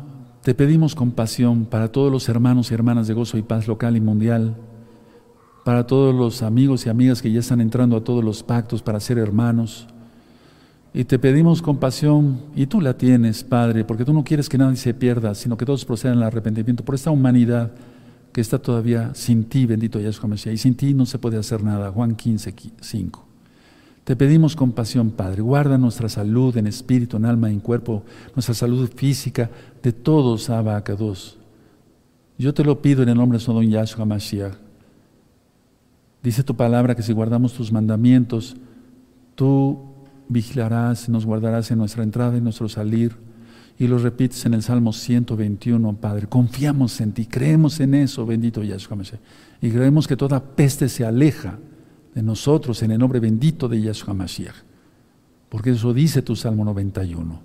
[0.43, 4.01] te pedimos compasión para todos los hermanos y hermanas de gozo y paz local y
[4.01, 4.57] mundial,
[5.65, 8.99] para todos los amigos y amigas que ya están entrando a todos los pactos para
[8.99, 9.87] ser hermanos.
[10.97, 14.77] Y te pedimos compasión, y tú la tienes, Padre, porque tú no quieres que nadie
[14.77, 17.73] se pierda, sino que todos procedan al arrepentimiento por esta humanidad
[18.33, 20.55] que está todavía sin ti, bendito Yahshua Mesías.
[20.55, 21.91] Y sin ti no se puede hacer nada.
[21.91, 23.25] Juan 15, 5.
[24.05, 25.43] Te pedimos compasión, Padre.
[25.43, 28.05] Guarda nuestra salud en espíritu, en alma, en cuerpo,
[28.37, 29.51] nuestra salud física,
[29.83, 31.39] de todos, Abacados.
[32.39, 34.55] Yo te lo pido en el nombre de Sodom Yahshua Mashiach.
[36.23, 38.57] Dice tu palabra que si guardamos tus mandamientos,
[39.35, 39.94] tú
[40.29, 43.17] vigilarás nos guardarás en nuestra entrada y nuestro salir.
[43.77, 46.29] Y lo repites en el Salmo 121, Padre.
[46.29, 49.21] Confiamos en ti, creemos en eso, bendito Yahshua Mashiach.
[49.61, 51.59] Y creemos que toda peste se aleja
[52.15, 54.55] de nosotros en el nombre bendito de Yahshua Mashiach.
[55.49, 57.41] Porque eso dice tu Salmo 91.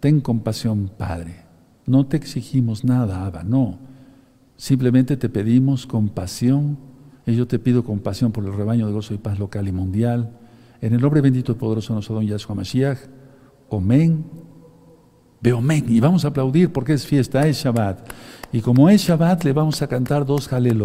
[0.00, 1.44] Ten compasión, Padre.
[1.86, 3.78] No te exigimos nada, Abba, no.
[4.56, 6.78] Simplemente te pedimos compasión.
[7.26, 10.37] Y yo te pido compasión por el rebaño de gozo y paz local y mundial.
[10.80, 12.98] En el nombre bendito y poderoso de nuestro don Yahshua Mashiach.
[13.68, 14.24] Omen.
[15.40, 15.84] Beomen.
[15.88, 18.10] Y vamos a aplaudir porque es fiesta, es Shabbat.
[18.52, 20.76] Y como es Shabbat, le vamos a cantar dos jalelo.